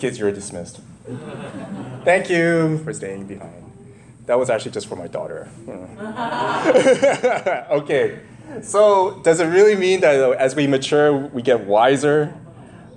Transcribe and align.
Kids, 0.00 0.18
you're 0.18 0.32
dismissed. 0.32 0.80
Thank 2.04 2.30
you 2.30 2.78
for 2.78 2.94
staying 2.94 3.26
behind. 3.26 3.70
That 4.24 4.38
was 4.38 4.48
actually 4.48 4.70
just 4.70 4.86
for 4.86 4.96
my 4.96 5.08
daughter. 5.08 5.50
okay, 7.70 8.20
so 8.62 9.20
does 9.22 9.40
it 9.40 9.44
really 9.44 9.76
mean 9.76 10.00
that 10.00 10.14
as 10.38 10.56
we 10.56 10.66
mature, 10.66 11.14
we 11.14 11.42
get 11.42 11.66
wiser? 11.66 12.34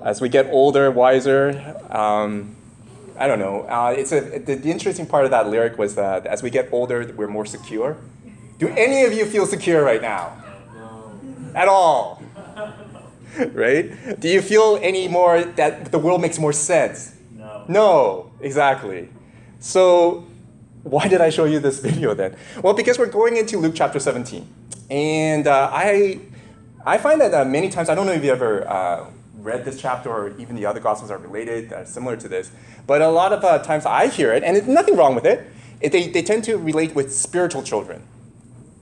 As 0.02 0.22
we 0.22 0.30
get 0.30 0.48
older, 0.50 0.90
wiser? 0.92 1.76
Um, 1.90 2.56
I 3.20 3.28
don't 3.28 3.40
know. 3.40 3.64
Uh, 3.64 3.94
it's 3.98 4.14
a, 4.14 4.40
the, 4.40 4.56
the 4.56 4.72
interesting 4.72 5.06
part 5.06 5.26
of 5.26 5.32
that 5.32 5.50
lyric 5.50 5.78
was 5.78 5.96
that 5.96 6.26
as 6.26 6.42
we 6.42 6.50
get 6.50 6.70
older, 6.72 7.14
we're 7.18 7.28
more 7.28 7.46
secure. 7.46 7.98
Do 8.60 8.70
any 8.70 9.04
of 9.04 9.12
you 9.12 9.26
feel 9.26 9.46
secure 9.46 9.84
right 9.84 10.02
now? 10.02 10.42
No. 10.74 11.12
At 11.54 11.68
all? 11.68 12.23
right? 13.54 14.20
Do 14.20 14.28
you 14.28 14.42
feel 14.42 14.80
any 14.82 15.08
more 15.08 15.44
that 15.44 15.92
the 15.92 16.00
world 16.00 16.22
makes 16.22 16.40
more 16.40 16.54
sense? 16.54 17.16
No. 17.32 17.66
No, 17.68 18.32
exactly. 18.42 19.10
So, 19.60 20.26
why 20.84 21.08
did 21.08 21.22
I 21.22 21.30
show 21.30 21.46
you 21.46 21.60
this 21.60 21.80
video 21.88 22.14
then? 22.14 22.36
Well, 22.62 22.74
because 22.74 23.00
we're 23.00 23.08
going 23.08 23.38
into 23.38 23.58
Luke 23.58 23.74
chapter 23.76 24.00
17. 24.00 24.48
And 24.90 25.48
uh, 25.48 25.70
I, 25.72 26.20
I 26.86 26.98
find 26.98 27.20
that 27.22 27.34
uh, 27.34 27.46
many 27.46 27.70
times, 27.70 27.90
I 27.90 27.96
don't 27.96 28.06
know 28.06 28.12
if 28.12 28.24
you 28.24 28.32
ever 28.32 28.68
uh, 28.68 29.10
read 29.38 29.66
this 29.66 29.82
chapter 29.82 30.10
or 30.10 30.38
even 30.38 30.56
the 30.56 30.66
other 30.66 30.80
Gospels 30.80 31.10
are 31.10 31.18
related, 31.18 31.74
uh, 31.74 31.86
similar 31.86 32.16
to 32.18 32.28
this, 32.28 32.52
but 32.86 33.02
a 33.02 33.10
lot 33.10 33.34
of 33.34 33.44
uh, 33.44 33.60
times 33.60 33.86
I 33.86 34.08
hear 34.08 34.34
it, 34.34 34.44
and 34.44 34.56
there's 34.56 34.68
nothing 34.68 34.96
wrong 34.96 35.16
with 35.16 35.26
it. 35.26 35.48
it. 35.82 35.92
they, 35.92 36.08
they 36.08 36.22
tend 36.22 36.44
to 36.46 36.58
relate 36.58 36.94
with 36.94 37.14
spiritual 37.14 37.64
children, 37.64 38.04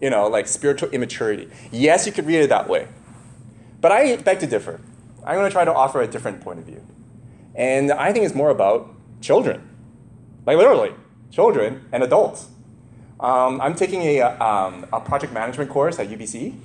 you 0.02 0.09
know, 0.09 0.28
like 0.28 0.48
spiritual 0.48 0.90
immaturity. 0.90 1.50
Yes, 1.72 2.06
you 2.06 2.12
could 2.12 2.26
read 2.26 2.42
it 2.42 2.50
that 2.50 2.68
way. 2.68 2.88
But 3.81 3.91
I 3.91 4.16
beg 4.16 4.40
to 4.40 4.48
differ. 4.48 4.80
I'm 5.26 5.35
going 5.35 5.49
to 5.49 5.52
try 5.52 5.66
to 5.66 5.73
offer 5.73 6.02
a 6.02 6.08
different 6.08 6.41
point 6.41 6.59
of 6.59 6.66
view. 6.66 6.85
And 7.55 7.91
I 7.91 8.13
think 8.13 8.26
it's 8.26 8.35
more 8.35 8.50
about 8.50 8.89
children, 9.19 9.67
like 10.45 10.58
literally, 10.58 10.94
children 11.31 11.86
and 11.91 12.03
adults. 12.03 12.47
Um, 13.19 13.59
I'm 13.61 13.75
taking 13.75 14.02
a, 14.02 14.22
um, 14.22 14.86
a 14.94 15.00
project 15.00 15.33
management 15.33 15.69
course 15.69 16.00
at 16.00 16.09
UBC. 16.09 16.56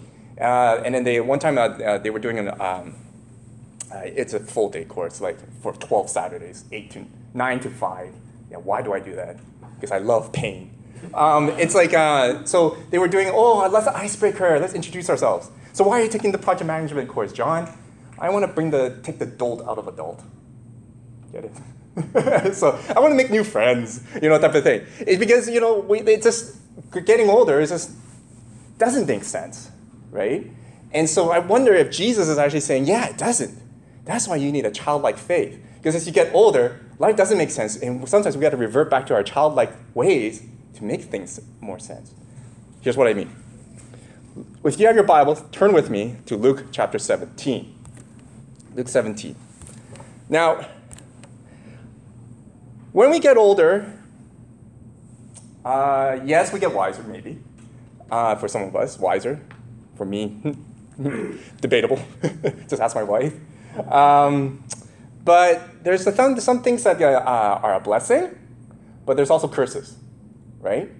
Uh, 0.40 0.82
and 0.84 0.94
then 0.94 1.04
they 1.04 1.20
one 1.20 1.38
time 1.38 1.56
uh, 1.56 1.62
uh, 1.62 1.98
they 1.98 2.10
were 2.10 2.18
doing 2.18 2.38
an 2.38 2.48
um, 2.60 2.94
uh, 3.90 4.00
it's 4.04 4.34
a 4.34 4.40
full 4.40 4.68
day 4.68 4.84
course 4.84 5.20
like 5.20 5.38
for 5.62 5.72
12 5.72 6.10
Saturdays, 6.10 6.64
eight 6.72 6.90
to 6.90 7.06
nine 7.32 7.58
to 7.60 7.70
five. 7.70 8.12
Yeah, 8.50 8.58
why 8.58 8.82
do 8.82 8.92
I 8.92 9.00
do 9.00 9.14
that? 9.16 9.38
Because 9.74 9.90
I 9.90 9.98
love 9.98 10.32
pain. 10.32 10.72
Um, 11.14 11.48
it's 11.50 11.74
like 11.74 11.94
uh, 11.94 12.44
so 12.44 12.76
they 12.90 12.98
were 12.98 13.08
doing 13.08 13.30
oh 13.32 13.66
let's 13.68 13.86
icebreaker, 13.86 14.58
let's 14.60 14.74
introduce 14.74 15.08
ourselves. 15.08 15.50
So 15.76 15.84
why 15.84 16.00
are 16.00 16.04
you 16.04 16.08
taking 16.08 16.32
the 16.32 16.38
project 16.38 16.66
management 16.66 17.06
course, 17.06 17.34
John? 17.34 17.68
I 18.18 18.30
want 18.30 18.44
to 18.44 18.50
bring 18.50 18.70
the 18.70 18.98
take 19.02 19.18
the 19.18 19.26
dolt 19.26 19.60
out 19.68 19.76
of 19.76 19.86
adult. 19.86 20.22
Get 21.30 21.44
it? 21.44 22.54
so 22.54 22.80
I 22.96 22.98
want 22.98 23.10
to 23.10 23.14
make 23.14 23.30
new 23.30 23.44
friends, 23.44 24.02
you 24.22 24.30
know, 24.30 24.38
type 24.38 24.54
of 24.54 24.64
thing. 24.64 24.86
It's 25.00 25.18
because 25.18 25.50
you 25.50 25.60
know 25.60 25.80
we 25.80 26.00
it 26.00 26.22
just 26.22 26.56
getting 27.04 27.28
older 27.28 27.60
it 27.60 27.66
just 27.66 27.90
doesn't 28.78 29.06
make 29.06 29.22
sense, 29.22 29.70
right? 30.10 30.50
And 30.92 31.10
so 31.10 31.30
I 31.30 31.40
wonder 31.40 31.74
if 31.74 31.90
Jesus 31.90 32.26
is 32.28 32.38
actually 32.38 32.60
saying, 32.60 32.86
yeah, 32.86 33.10
it 33.10 33.18
doesn't. 33.18 33.60
That's 34.06 34.26
why 34.26 34.36
you 34.36 34.50
need 34.50 34.64
a 34.64 34.70
childlike 34.70 35.18
faith. 35.18 35.62
Because 35.76 35.94
as 35.94 36.06
you 36.06 36.12
get 36.14 36.34
older, 36.34 36.80
life 36.98 37.16
doesn't 37.16 37.36
make 37.36 37.50
sense, 37.50 37.76
and 37.76 38.08
sometimes 38.08 38.34
we 38.34 38.40
got 38.40 38.50
to 38.52 38.56
revert 38.56 38.88
back 38.88 39.06
to 39.08 39.14
our 39.14 39.22
childlike 39.22 39.74
ways 39.92 40.42
to 40.76 40.84
make 40.84 41.02
things 41.02 41.38
more 41.60 41.78
sense. 41.78 42.14
Here's 42.80 42.96
what 42.96 43.08
I 43.08 43.12
mean. 43.12 43.30
If 44.66 44.80
you 44.80 44.86
have 44.88 44.96
your 44.96 45.04
Bible, 45.04 45.36
turn 45.52 45.72
with 45.72 45.90
me 45.90 46.16
to 46.26 46.36
Luke 46.36 46.64
chapter 46.72 46.98
17. 46.98 47.72
Luke 48.74 48.88
17. 48.88 49.36
Now, 50.28 50.66
when 52.90 53.10
we 53.10 53.20
get 53.20 53.36
older, 53.36 53.86
uh, 55.64 56.18
yes, 56.24 56.52
we 56.52 56.58
get 56.58 56.74
wiser, 56.74 57.04
maybe. 57.04 57.38
Uh, 58.10 58.34
for 58.34 58.48
some 58.48 58.62
of 58.62 58.74
us, 58.74 58.98
wiser. 58.98 59.40
For 59.94 60.04
me, 60.04 60.56
debatable. 61.60 62.00
Just 62.68 62.82
ask 62.82 62.96
my 62.96 63.04
wife. 63.04 63.34
Um, 63.88 64.64
but 65.24 65.84
there's 65.84 66.02
some, 66.02 66.40
some 66.40 66.62
things 66.64 66.82
that 66.82 67.00
uh, 67.00 67.60
are 67.62 67.74
a 67.74 67.80
blessing, 67.80 68.36
but 69.04 69.16
there's 69.16 69.30
also 69.30 69.46
curses, 69.46 69.96
right? 70.58 70.90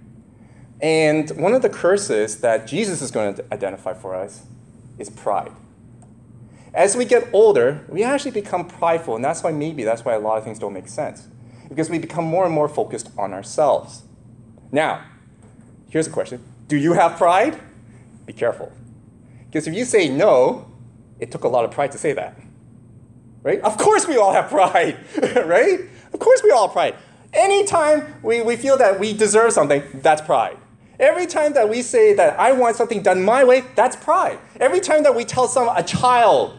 And 0.80 1.30
one 1.30 1.54
of 1.54 1.62
the 1.62 1.70
curses 1.70 2.40
that 2.40 2.66
Jesus 2.66 3.00
is 3.00 3.10
going 3.10 3.34
to 3.34 3.44
identify 3.52 3.94
for 3.94 4.14
us 4.14 4.44
is 4.98 5.08
pride. 5.08 5.52
As 6.74 6.94
we 6.94 7.06
get 7.06 7.28
older, 7.32 7.84
we 7.88 8.02
actually 8.02 8.32
become 8.32 8.68
prideful, 8.68 9.16
and 9.16 9.24
that's 9.24 9.42
why 9.42 9.50
maybe 9.52 9.84
that's 9.84 10.04
why 10.04 10.12
a 10.14 10.18
lot 10.18 10.36
of 10.36 10.44
things 10.44 10.58
don't 10.58 10.74
make 10.74 10.88
sense. 10.88 11.26
Because 11.68 11.88
we 11.88 11.98
become 11.98 12.24
more 12.24 12.44
and 12.44 12.54
more 12.54 12.68
focused 12.68 13.10
on 13.16 13.32
ourselves. 13.32 14.02
Now, 14.70 15.04
here's 15.88 16.06
a 16.06 16.10
question 16.10 16.44
Do 16.68 16.76
you 16.76 16.92
have 16.92 17.16
pride? 17.16 17.58
Be 18.26 18.34
careful. 18.34 18.70
Because 19.46 19.66
if 19.66 19.74
you 19.74 19.86
say 19.86 20.08
no, 20.08 20.70
it 21.18 21.30
took 21.30 21.44
a 21.44 21.48
lot 21.48 21.64
of 21.64 21.70
pride 21.70 21.92
to 21.92 21.98
say 21.98 22.12
that. 22.12 22.38
Right? 23.42 23.60
Of 23.60 23.78
course 23.78 24.06
we 24.06 24.18
all 24.18 24.32
have 24.32 24.50
pride, 24.50 24.98
right? 25.46 25.80
Of 26.12 26.20
course 26.20 26.42
we 26.42 26.50
all 26.50 26.66
have 26.66 26.74
pride. 26.74 26.96
Anytime 27.32 28.14
we, 28.22 28.42
we 28.42 28.56
feel 28.56 28.76
that 28.76 29.00
we 29.00 29.12
deserve 29.12 29.52
something, 29.52 29.82
that's 29.94 30.20
pride. 30.20 30.58
Every 30.98 31.26
time 31.26 31.52
that 31.54 31.68
we 31.68 31.82
say 31.82 32.14
that 32.14 32.38
I 32.40 32.52
want 32.52 32.76
something 32.76 33.02
done 33.02 33.22
my 33.22 33.44
way, 33.44 33.64
that's 33.74 33.96
pride. 33.96 34.38
Every 34.60 34.80
time 34.80 35.02
that 35.02 35.14
we 35.14 35.24
tell 35.24 35.46
some 35.48 35.68
a 35.68 35.82
child 35.82 36.56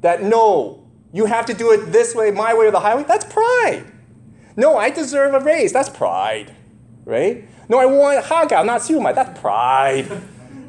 that 0.00 0.22
no, 0.22 0.86
you 1.12 1.26
have 1.26 1.46
to 1.46 1.54
do 1.54 1.70
it 1.72 1.92
this 1.92 2.14
way, 2.14 2.30
my 2.30 2.54
way 2.54 2.66
or 2.66 2.70
the 2.70 2.80
highway, 2.80 3.04
that's 3.06 3.24
pride. 3.24 3.84
No, 4.56 4.76
I 4.76 4.90
deserve 4.90 5.34
a 5.34 5.40
raise, 5.40 5.72
that's 5.72 5.88
pride. 5.88 6.54
Right? 7.04 7.48
No, 7.68 7.78
I 7.78 7.86
want 7.86 8.24
hagao, 8.24 8.64
not 8.64 8.80
siumai, 8.80 9.14
that's 9.14 9.38
pride. 9.40 10.10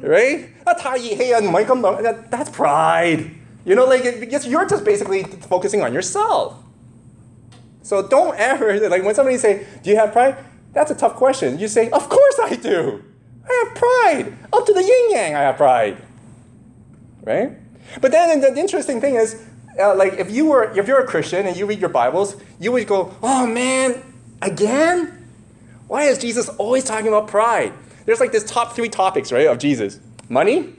right? 0.02 0.48
That's 0.64 2.50
pride. 2.50 3.30
You 3.64 3.74
know, 3.74 3.84
like 3.86 4.20
because 4.20 4.46
you're 4.46 4.66
just 4.66 4.84
basically 4.84 5.24
focusing 5.24 5.82
on 5.82 5.92
yourself. 5.92 6.56
So 7.82 8.06
don't 8.06 8.36
ever 8.38 8.88
like 8.88 9.04
when 9.04 9.14
somebody 9.14 9.38
say, 9.38 9.66
"Do 9.82 9.90
you 9.90 9.96
have 9.96 10.12
pride?" 10.12 10.36
That's 10.72 10.90
a 10.90 10.94
tough 10.94 11.14
question. 11.14 11.58
You 11.58 11.68
say, 11.68 11.90
Of 11.90 12.08
course 12.08 12.38
I 12.42 12.56
do. 12.56 13.04
I 13.48 13.64
have 13.64 13.74
pride. 13.76 14.38
Up 14.52 14.66
to 14.66 14.72
the 14.72 14.82
yin 14.82 15.10
yang, 15.10 15.34
I 15.34 15.40
have 15.40 15.56
pride. 15.56 16.02
Right? 17.22 17.52
But 18.00 18.12
then 18.12 18.40
the 18.40 18.56
interesting 18.58 19.00
thing 19.00 19.16
is, 19.16 19.42
uh, 19.78 19.94
like 19.94 20.14
if 20.14 20.30
you 20.30 20.46
were 20.46 20.76
if 20.78 20.86
you're 20.86 21.00
a 21.00 21.06
Christian 21.06 21.46
and 21.46 21.56
you 21.56 21.66
read 21.66 21.80
your 21.80 21.88
Bibles, 21.88 22.36
you 22.60 22.72
would 22.72 22.86
go, 22.86 23.14
"Oh 23.22 23.46
man, 23.46 24.02
again? 24.40 25.26
Why 25.88 26.04
is 26.04 26.18
Jesus 26.18 26.48
always 26.50 26.84
talking 26.84 27.08
about 27.08 27.28
pride?" 27.28 27.72
There's 28.04 28.20
like 28.20 28.32
this 28.32 28.44
top 28.44 28.74
three 28.74 28.88
topics, 28.88 29.32
right, 29.32 29.46
of 29.46 29.58
Jesus: 29.58 29.98
money, 30.28 30.74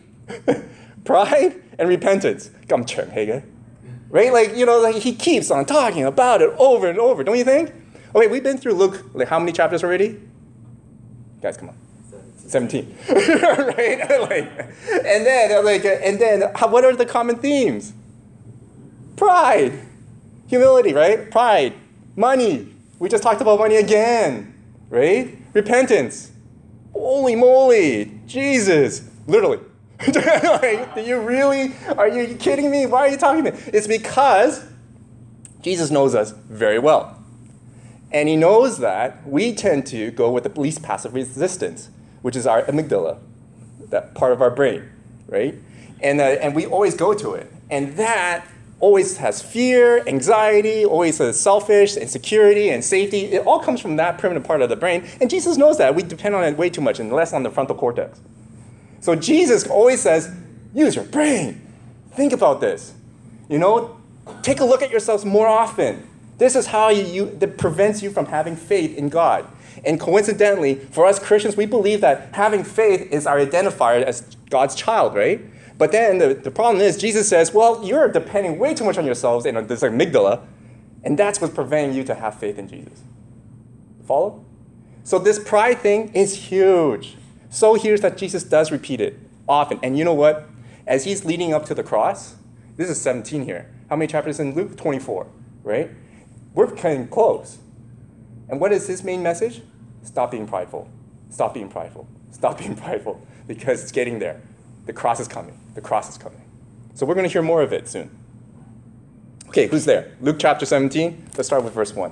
pride, 1.06 1.62
and 1.80 1.90
repentance. 1.90 2.52
Come, 2.68 2.86
Right? 4.10 4.32
Like 4.32 4.56
you 4.56 4.66
know, 4.66 4.80
like 4.80 4.96
he 4.96 5.14
keeps 5.16 5.50
on 5.50 5.66
talking 5.66 6.06
about 6.06 6.42
it 6.42 6.54
over 6.58 6.88
and 6.88 7.00
over. 7.00 7.24
Don't 7.24 7.38
you 7.38 7.44
think? 7.44 7.74
Okay, 8.16 8.28
we've 8.28 8.44
been 8.44 8.58
through 8.58 8.74
Luke, 8.74 9.04
like 9.14 9.28
how 9.28 9.40
many 9.40 9.52
chapters 9.52 9.84
already? 9.84 10.20
Guys, 11.42 11.58
come 11.58 11.70
on. 11.70 11.76
17. 12.48 12.96
right? 13.10 13.20
like, 14.30 14.52
and 14.88 15.26
then, 15.26 15.66
like, 15.66 15.84
and 15.84 16.20
then, 16.20 16.52
how, 16.56 16.68
what 16.68 16.86
are 16.86 16.96
the 16.96 17.06
common 17.06 17.38
themes? 17.38 17.94
Pride, 19.16 19.80
humility, 20.48 20.94
right? 20.94 21.32
Pride, 21.32 21.74
money. 22.16 22.72
We 23.00 23.10
just 23.10 23.24
talked 23.24 23.42
about 23.42 23.58
money 23.58 23.78
again, 23.78 24.54
right? 24.90 25.36
Repentance. 25.54 26.32
Holy 26.94 27.36
moly, 27.36 28.20
Jesus, 28.28 29.10
literally. 29.26 29.60
like, 30.08 30.94
do 30.94 31.02
you 31.02 31.20
really? 31.20 31.74
Are 31.98 32.08
you 32.08 32.36
kidding 32.36 32.70
me? 32.70 32.86
Why 32.86 33.08
are 33.08 33.10
you 33.10 33.18
talking 33.18 33.44
to 33.46 33.52
me? 33.52 33.58
It's 33.68 33.88
because 33.88 34.64
Jesus 35.62 35.90
knows 35.90 36.14
us 36.14 36.32
very 36.32 36.78
well. 36.78 37.23
And 38.14 38.30
he 38.30 38.36
knows 38.36 38.78
that 38.78 39.28
we 39.28 39.54
tend 39.54 39.88
to 39.88 40.12
go 40.12 40.32
with 40.32 40.44
the 40.44 40.62
least 40.62 40.84
passive 40.84 41.16
resistance, 41.16 41.90
which 42.22 42.36
is 42.36 42.46
our 42.46 42.62
amygdala, 42.64 43.18
that 43.90 44.14
part 44.14 44.32
of 44.32 44.42
our 44.42 44.52
brain, 44.52 44.88
right? 45.28 45.56
And, 46.00 46.22
uh, 46.22 46.24
and 46.24 46.56
we 46.56 46.68
always 46.68 46.96
go 46.96 47.16
to 47.16 47.34
it. 47.34 47.52
And 47.72 47.98
that 47.98 48.46
always 48.80 49.18
has 49.18 49.42
fear, 49.42 50.04
anxiety, 50.08 50.86
always 50.86 51.18
has 51.18 51.40
selfish, 51.40 51.98
insecurity, 51.98 52.70
and 52.70 52.84
safety. 52.84 53.22
It 53.22 53.48
all 53.48 53.60
comes 53.60 53.80
from 53.80 53.96
that 53.96 54.20
primitive 54.20 54.44
part 54.44 54.62
of 54.62 54.70
the 54.70 54.76
brain. 54.76 55.08
And 55.20 55.30
Jesus 55.30 55.58
knows 55.58 55.78
that. 55.80 55.96
We 55.96 56.04
depend 56.04 56.36
on 56.36 56.44
it 56.44 56.58
way 56.58 56.70
too 56.70 56.82
much 56.82 57.00
and 57.00 57.12
less 57.12 57.34
on 57.34 57.44
the 57.44 57.50
frontal 57.50 57.76
cortex. 57.76 58.20
So 59.00 59.16
Jesus 59.16 59.66
always 59.66 60.02
says, 60.02 60.30
use 60.74 60.96
your 60.96 61.06
brain. 61.06 61.62
Think 62.12 62.32
about 62.34 62.62
this. 62.62 62.94
You 63.50 63.58
know, 63.58 63.98
take 64.42 64.60
a 64.60 64.66
look 64.66 64.82
at 64.82 64.92
yourselves 64.92 65.26
more 65.26 65.48
often. 65.48 66.08
This 66.44 66.58
is 66.58 66.66
how 66.66 66.90
you, 66.90 67.06
you, 67.06 67.30
that 67.38 67.58
prevents 67.58 68.04
you 68.04 68.12
from 68.12 68.26
having 68.26 68.58
faith 68.58 68.98
in 68.98 69.08
God. 69.08 69.48
And 69.86 69.98
coincidentally, 69.98 70.76
for 70.76 71.06
us 71.06 71.18
Christians, 71.18 71.56
we 71.56 71.66
believe 71.66 72.02
that 72.02 72.36
having 72.36 72.66
faith 72.66 73.10
is 73.14 73.26
our 73.26 73.38
identifier 73.38 74.04
as 74.04 74.36
God's 74.50 74.76
child, 74.76 75.16
right? 75.16 75.40
But 75.78 75.94
then 75.94 76.18
the, 76.18 76.34
the 76.34 76.52
problem 76.52 76.82
is, 76.82 76.98
Jesus 76.98 77.30
says, 77.30 77.54
well, 77.54 77.82
you're 77.86 78.10
depending 78.10 78.60
way 78.60 78.74
too 78.74 78.84
much 78.84 78.98
on 78.98 79.06
yourselves 79.06 79.46
and 79.46 79.58
on 79.58 79.68
this 79.68 79.84
amygdala. 79.84 80.46
And 81.06 81.18
that's 81.18 81.40
what's 81.40 81.54
preventing 81.54 81.96
you 81.96 82.04
to 82.04 82.14
have 82.14 82.38
faith 82.38 82.60
in 82.60 82.68
Jesus. 82.68 83.04
Follow? 84.06 84.44
So 85.06 85.20
this 85.20 85.40
pride 85.40 85.78
thing 85.80 86.12
is 86.14 86.36
huge. 86.36 87.16
So 87.52 87.76
huge 87.76 88.02
that 88.02 88.18
Jesus 88.18 88.44
does 88.44 88.70
repeat 88.70 89.00
it 89.00 89.18
often. 89.48 89.80
And 89.82 89.98
you 89.98 90.04
know 90.04 90.14
what? 90.14 90.50
As 90.86 91.06
he's 91.06 91.24
leading 91.24 91.54
up 91.54 91.66
to 91.68 91.74
the 91.74 91.84
cross, 91.84 92.36
this 92.76 92.90
is 92.90 93.00
17 93.00 93.46
here. 93.46 93.72
How 93.90 93.96
many 93.96 94.08
chapters 94.08 94.42
in 94.42 94.54
Luke? 94.56 94.76
24, 94.76 95.26
right? 95.64 95.90
We're 96.54 96.74
getting 96.76 97.08
close. 97.08 97.58
And 98.50 98.60
what 98.60 98.72
is 98.72 98.88
his 98.88 99.04
main 99.04 99.24
message? 99.24 99.62
Stop 100.04 100.32
being 100.32 100.48
prideful. 100.48 100.90
Stop 101.30 101.54
being 101.54 101.70
prideful. 101.70 102.08
Stop 102.32 102.60
being 102.60 102.76
prideful 102.76 103.26
because 103.48 103.82
it's 103.82 103.92
getting 103.92 104.20
there. 104.20 104.42
The 104.86 104.94
cross 104.94 105.20
is 105.20 105.28
coming. 105.28 105.58
The 105.76 105.82
cross 105.82 106.10
is 106.10 106.18
coming. 106.18 106.42
So 106.94 107.06
we're 107.06 107.16
going 107.16 107.28
to 107.28 107.32
hear 107.32 107.42
more 107.42 107.62
of 107.62 107.74
it 107.74 107.88
soon. 107.88 108.16
Okay, 109.48 109.68
who's 109.68 109.86
there? 109.86 110.12
Luke 110.22 110.38
chapter 110.40 110.66
17. 110.66 111.30
Let's 111.38 111.48
start 111.48 111.64
with 111.64 111.74
verse 111.74 111.94
1. 111.94 112.12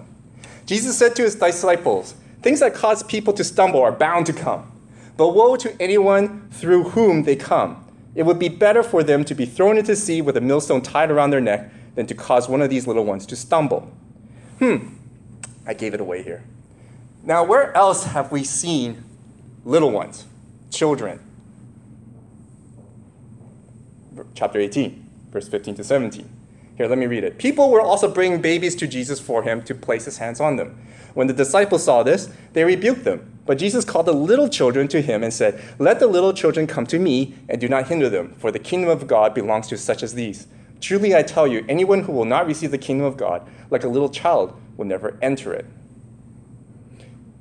Jesus 0.65 0.97
said 0.97 1.15
to 1.15 1.23
his 1.23 1.35
disciples, 1.35 2.15
Things 2.41 2.59
that 2.61 2.73
cause 2.73 3.03
people 3.03 3.33
to 3.33 3.43
stumble 3.43 3.81
are 3.81 3.91
bound 3.91 4.25
to 4.27 4.33
come. 4.33 4.71
But 5.17 5.35
woe 5.35 5.55
to 5.57 5.79
anyone 5.79 6.49
through 6.49 6.89
whom 6.89 7.23
they 7.23 7.35
come. 7.35 7.85
It 8.15 8.23
would 8.23 8.39
be 8.39 8.49
better 8.49 8.81
for 8.81 9.03
them 9.03 9.23
to 9.25 9.35
be 9.35 9.45
thrown 9.45 9.77
into 9.77 9.91
the 9.91 9.95
sea 9.95 10.21
with 10.21 10.37
a 10.37 10.41
millstone 10.41 10.81
tied 10.81 11.11
around 11.11 11.29
their 11.29 11.41
neck 11.41 11.71
than 11.95 12.07
to 12.07 12.15
cause 12.15 12.49
one 12.49 12.61
of 12.61 12.69
these 12.69 12.87
little 12.87 13.05
ones 13.05 13.25
to 13.27 13.35
stumble. 13.35 13.91
Hmm, 14.61 14.89
I 15.65 15.73
gave 15.73 15.95
it 15.95 15.99
away 15.99 16.21
here. 16.21 16.43
Now, 17.23 17.43
where 17.43 17.75
else 17.75 18.03
have 18.03 18.31
we 18.31 18.43
seen 18.43 19.03
little 19.65 19.89
ones, 19.89 20.25
children? 20.69 21.19
Chapter 24.35 24.59
18, 24.59 25.03
verse 25.31 25.47
15 25.47 25.75
to 25.75 25.83
17. 25.83 26.29
Here, 26.77 26.87
let 26.87 26.99
me 26.99 27.07
read 27.07 27.23
it. 27.23 27.39
People 27.39 27.71
were 27.71 27.81
also 27.81 28.07
bringing 28.07 28.39
babies 28.39 28.75
to 28.75 28.87
Jesus 28.87 29.19
for 29.19 29.41
him 29.41 29.63
to 29.63 29.73
place 29.73 30.05
his 30.05 30.19
hands 30.19 30.39
on 30.39 30.57
them. 30.57 30.79
When 31.15 31.25
the 31.25 31.33
disciples 31.33 31.83
saw 31.83 32.03
this, 32.03 32.29
they 32.53 32.63
rebuked 32.63 33.03
them. 33.03 33.39
But 33.47 33.57
Jesus 33.57 33.83
called 33.83 34.05
the 34.05 34.13
little 34.13 34.47
children 34.47 34.87
to 34.89 35.01
him 35.01 35.23
and 35.23 35.33
said, 35.33 35.59
Let 35.79 35.99
the 35.99 36.05
little 36.05 36.33
children 36.33 36.67
come 36.67 36.85
to 36.85 36.99
me, 36.99 37.33
and 37.49 37.59
do 37.59 37.67
not 37.67 37.87
hinder 37.87 38.09
them, 38.09 38.35
for 38.37 38.51
the 38.51 38.59
kingdom 38.59 38.91
of 38.91 39.07
God 39.07 39.33
belongs 39.33 39.67
to 39.69 39.77
such 39.77 40.03
as 40.03 40.13
these. 40.13 40.45
Truly 40.81 41.15
I 41.15 41.21
tell 41.21 41.47
you, 41.47 41.63
anyone 41.69 42.03
who 42.03 42.11
will 42.11 42.25
not 42.25 42.47
receive 42.47 42.71
the 42.71 42.77
kingdom 42.77 43.05
of 43.05 43.15
God 43.15 43.47
like 43.69 43.83
a 43.83 43.87
little 43.87 44.09
child 44.09 44.59
will 44.75 44.85
never 44.85 45.17
enter 45.21 45.53
it. 45.53 45.65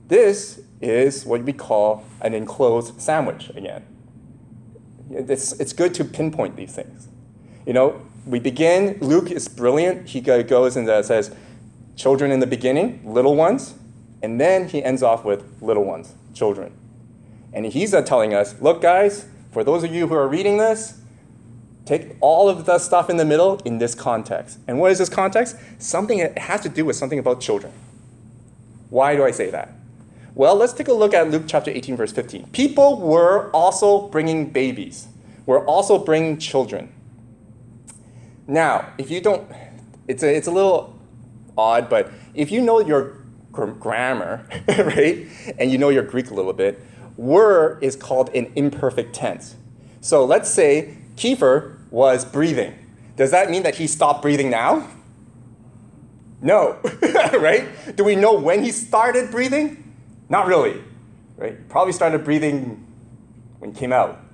This 0.09 0.61
is 0.81 1.25
what 1.25 1.43
we 1.43 1.53
call 1.53 2.05
an 2.21 2.35
enclosed 2.35 3.01
sandwich 3.01 3.51
again. 3.51 3.85
It's, 5.11 5.53
it's 5.53 5.73
good 5.73 5.95
to 5.95 6.05
pinpoint 6.05 6.57
these 6.57 6.73
things. 6.73 7.09
You 7.67 7.73
know, 7.73 8.03
we 8.27 8.39
begin, 8.39 8.99
Luke 9.01 9.31
is 9.31 9.49
brilliant. 9.49 10.09
He 10.09 10.21
goes 10.21 10.77
and 10.77 10.89
uh, 10.89 11.03
says, 11.03 11.35
children 11.97 12.31
in 12.31 12.41
the 12.41 12.47
beginning, 12.47 13.01
little 13.05 13.37
ones, 13.37 13.75
and 14.23 14.41
then 14.41 14.69
he 14.69 14.83
ends 14.83 15.03
off 15.03 15.25
with 15.25 15.45
little 15.61 15.85
ones, 15.85 16.15
children. 16.35 16.73
And 17.53 17.67
he's 17.67 17.95
uh, 17.95 18.03
telling 18.03 18.35
us, 18.35 18.61
look, 18.61 18.81
guys, 18.81 19.27
for 19.51 19.65
those 19.65 19.83
of 19.83 19.95
you 19.95 20.07
who 20.07 20.15
are 20.15 20.29
reading 20.29 20.59
this, 20.59 21.00
take 21.91 22.17
all 22.21 22.49
of 22.49 22.67
the 22.67 22.79
stuff 22.79 23.11
in 23.11 23.17
the 23.17 23.25
middle 23.25 23.57
in 23.65 23.79
this 23.79 23.97
context. 23.97 24.61
And 24.69 24.79
what 24.79 24.93
is 24.93 24.99
this 24.99 25.09
context? 25.09 25.57
Something 25.79 26.19
that 26.19 26.39
has 26.39 26.61
to 26.61 26.69
do 26.69 26.85
with 26.85 26.95
something 26.95 27.19
about 27.19 27.41
children. 27.41 27.73
Why 28.91 29.17
do 29.17 29.25
I 29.25 29.33
say 29.33 29.51
that? 29.51 29.73
Well, 30.37 30.55
let's 30.55 30.73
take 30.73 30.87
a 30.87 30.93
look 30.93 31.13
at 31.13 31.31
Luke 31.31 31.45
chapter 31.49 31.71
18, 31.71 31.97
verse 31.97 32.13
15. 32.13 32.47
People 32.53 33.01
were 33.01 33.51
also 33.51 34.07
bringing 34.09 34.51
babies, 34.51 35.09
were 35.47 35.65
also 35.67 35.99
bringing 35.99 36.39
children. 36.39 36.93
Now, 38.47 38.93
if 38.97 39.11
you 39.11 39.21
don't, 39.21 39.51
it's 40.07 40.23
a, 40.23 40.33
it's 40.35 40.47
a 40.47 40.53
little 40.53 40.97
odd, 41.59 41.91
but 41.91 42.13
if 42.35 42.53
you 42.53 42.61
know 42.61 42.81
your 42.81 43.17
gr- 43.51 43.67
grammar, 43.67 44.47
right, 44.69 45.27
and 45.59 45.73
you 45.73 45.79
know 45.79 45.89
your 45.89 46.05
Greek 46.05 46.31
a 46.31 46.35
little 46.35 46.53
bit, 46.53 46.81
were 47.17 47.79
is 47.83 47.97
called 47.97 48.31
an 48.35 48.53
imperfect 48.55 49.13
tense. 49.13 49.57
So 50.01 50.25
let's 50.25 50.49
say 50.49 50.97
Kiefer 51.21 51.77
was 51.91 52.25
breathing. 52.25 52.75
Does 53.17 53.31
that 53.33 53.51
mean 53.51 53.63
that 53.65 53.75
he 53.75 53.87
stopped 53.87 54.23
breathing 54.23 54.49
now? 54.49 54.89
No, 56.41 56.79
right? 57.39 57.69
Do 57.95 58.05
we 58.05 58.17
know 58.17 58.41
when 58.41 58.65
he 58.65 58.73
started 58.73 59.31
breathing? 59.31 59.93
Not 60.31 60.47
really, 60.47 60.83
right? 61.37 61.69
Probably 61.69 61.93
started 61.93 62.25
breathing 62.25 62.87
when 63.59 63.73
he 63.75 63.79
came 63.79 63.93
out. 63.93 64.19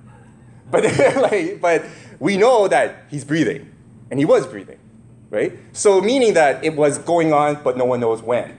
But, 0.69 0.83
like, 1.15 1.61
but 1.61 1.85
we 2.19 2.35
know 2.35 2.67
that 2.67 3.05
he's 3.09 3.23
breathing. 3.23 3.71
And 4.11 4.19
he 4.19 4.25
was 4.25 4.45
breathing, 4.45 4.79
right? 5.29 5.57
So, 5.71 6.01
meaning 6.01 6.33
that 6.33 6.61
it 6.61 6.75
was 6.75 6.97
going 6.97 7.31
on, 7.31 7.63
but 7.63 7.77
no 7.77 7.85
one 7.85 8.01
knows 8.01 8.21
when. 8.21 8.57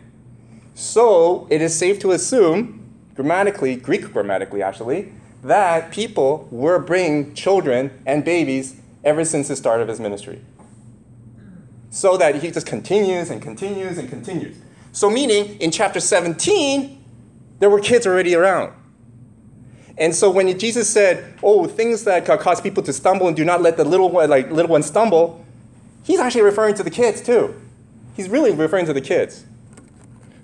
So, 0.73 1.47
it 1.51 1.61
is 1.61 1.75
safe 1.79 1.99
to 1.99 2.13
assume, 2.13 2.95
grammatically, 3.15 3.77
Greek 3.77 4.11
grammatically 4.11 4.63
actually, 4.63 5.13
that 5.43 5.91
people 5.93 6.49
were 6.51 6.79
bringing 6.79 7.35
children 7.35 7.91
and 8.05 8.25
babies 8.25 8.77
ever 9.05 9.25
since 9.25 9.49
the 9.49 9.57
start 9.57 9.81
of 9.81 9.89
his 9.89 10.01
ministry. 10.01 10.41
So 11.91 12.17
that 12.17 12.37
he 12.37 12.51
just 12.51 12.67
continues 12.67 13.31
and 13.31 13.41
continues 13.41 13.99
and 13.99 14.09
continues. 14.09 14.57
So, 14.93 15.09
meaning 15.09 15.57
in 15.61 15.71
chapter 15.71 16.01
17, 16.01 17.03
there 17.61 17.71
were 17.71 17.81
kids 17.81 18.07
already 18.07 18.35
around. 18.35 18.73
And 19.97 20.15
so 20.15 20.31
when 20.31 20.57
Jesus 20.59 20.89
said, 20.89 21.25
"Oh, 21.43 21.67
things 21.67 22.05
that 22.05 22.25
cause 22.25 22.61
people 22.61 22.83
to 22.85 22.93
stumble 22.93 23.27
and 23.27 23.37
do 23.37 23.45
not 23.45 23.63
let 23.63 23.77
the 23.77 23.85
little 23.85 24.11
one, 24.11 24.31
like 24.31 24.51
little 24.51 24.71
one 24.71 24.83
stumble," 24.83 25.45
he's 26.05 26.21
actually 26.21 26.43
referring 26.43 26.75
to 26.75 26.83
the 26.83 26.91
kids 26.91 27.21
too. 27.21 27.55
He's 28.15 28.29
really 28.29 28.53
referring 28.53 28.87
to 28.87 28.93
the 28.93 29.01
kids. 29.01 29.45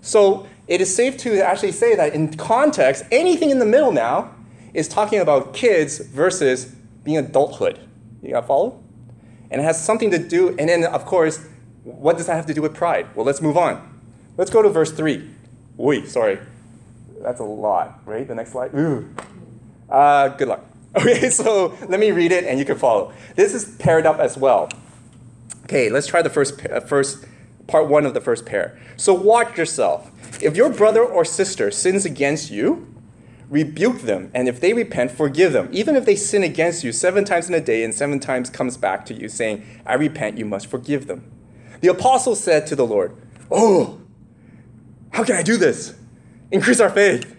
So 0.02 0.46
it 0.66 0.80
is 0.80 0.94
safe 0.94 1.16
to 1.18 1.40
actually 1.40 1.72
say 1.72 1.94
that 1.94 2.14
in 2.14 2.34
context, 2.36 3.04
anything 3.12 3.50
in 3.50 3.58
the 3.60 3.66
middle 3.66 3.92
now 3.92 4.30
is 4.74 4.88
talking 4.88 5.20
about 5.20 5.54
kids 5.54 5.98
versus 5.98 6.74
being 7.04 7.16
adulthood. 7.16 7.80
You 8.22 8.32
got 8.32 8.46
follow? 8.46 8.82
And 9.50 9.60
it 9.60 9.64
has 9.64 9.82
something 9.82 10.10
to 10.10 10.18
do. 10.18 10.48
And 10.58 10.68
then, 10.68 10.84
of 10.84 11.04
course, 11.04 11.46
what 11.84 12.16
does 12.16 12.26
that 12.26 12.34
have 12.34 12.46
to 12.46 12.54
do 12.54 12.62
with 12.62 12.74
pride? 12.74 13.06
Well, 13.14 13.24
let's 13.24 13.40
move 13.40 13.56
on. 13.56 14.00
Let's 14.36 14.50
go 14.50 14.62
to 14.62 14.68
verse 14.68 14.90
three. 14.90 15.30
Oi, 15.78 16.04
sorry, 16.04 16.38
that's 17.20 17.40
a 17.40 17.44
lot, 17.44 18.00
right? 18.04 18.26
The 18.26 18.34
next 18.34 18.52
slide. 18.52 18.74
Ooh. 18.74 19.08
Uh, 19.88 20.28
good 20.28 20.48
luck. 20.48 20.64
Okay, 20.96 21.28
so 21.28 21.76
let 21.88 21.98
me 21.98 22.12
read 22.12 22.30
it 22.30 22.44
and 22.44 22.56
you 22.56 22.64
can 22.64 22.78
follow. 22.78 23.12
This 23.34 23.52
is 23.52 23.64
paired 23.80 24.06
up 24.06 24.20
as 24.20 24.36
well. 24.36 24.68
Okay, 25.64 25.90
let's 25.90 26.06
try 26.06 26.22
the 26.22 26.30
first, 26.30 26.64
uh, 26.66 26.78
first 26.78 27.24
part 27.66 27.88
one 27.88 28.06
of 28.06 28.14
the 28.14 28.20
first 28.20 28.46
pair. 28.46 28.78
So 28.96 29.12
watch 29.12 29.58
yourself. 29.58 30.12
If 30.40 30.56
your 30.56 30.70
brother 30.70 31.02
or 31.02 31.24
sister 31.24 31.72
sins 31.72 32.04
against 32.04 32.52
you, 32.52 32.93
rebuke 33.48 34.02
them, 34.02 34.30
and 34.34 34.48
if 34.48 34.60
they 34.60 34.72
repent, 34.72 35.10
forgive 35.10 35.52
them. 35.52 35.68
Even 35.72 35.96
if 35.96 36.04
they 36.04 36.16
sin 36.16 36.42
against 36.42 36.84
you 36.84 36.92
seven 36.92 37.24
times 37.24 37.48
in 37.48 37.54
a 37.54 37.60
day 37.60 37.84
and 37.84 37.94
seven 37.94 38.20
times 38.20 38.50
comes 38.50 38.76
back 38.76 39.04
to 39.06 39.14
you 39.14 39.28
saying, 39.28 39.64
I 39.86 39.94
repent, 39.94 40.38
you 40.38 40.44
must 40.44 40.66
forgive 40.66 41.06
them. 41.06 41.30
The 41.80 41.88
apostle 41.88 42.34
said 42.34 42.66
to 42.68 42.76
the 42.76 42.86
Lord, 42.86 43.16
Oh, 43.50 44.00
how 45.12 45.24
can 45.24 45.36
I 45.36 45.42
do 45.42 45.56
this? 45.56 45.94
Increase 46.50 46.80
our 46.80 46.90
faith. 46.90 47.36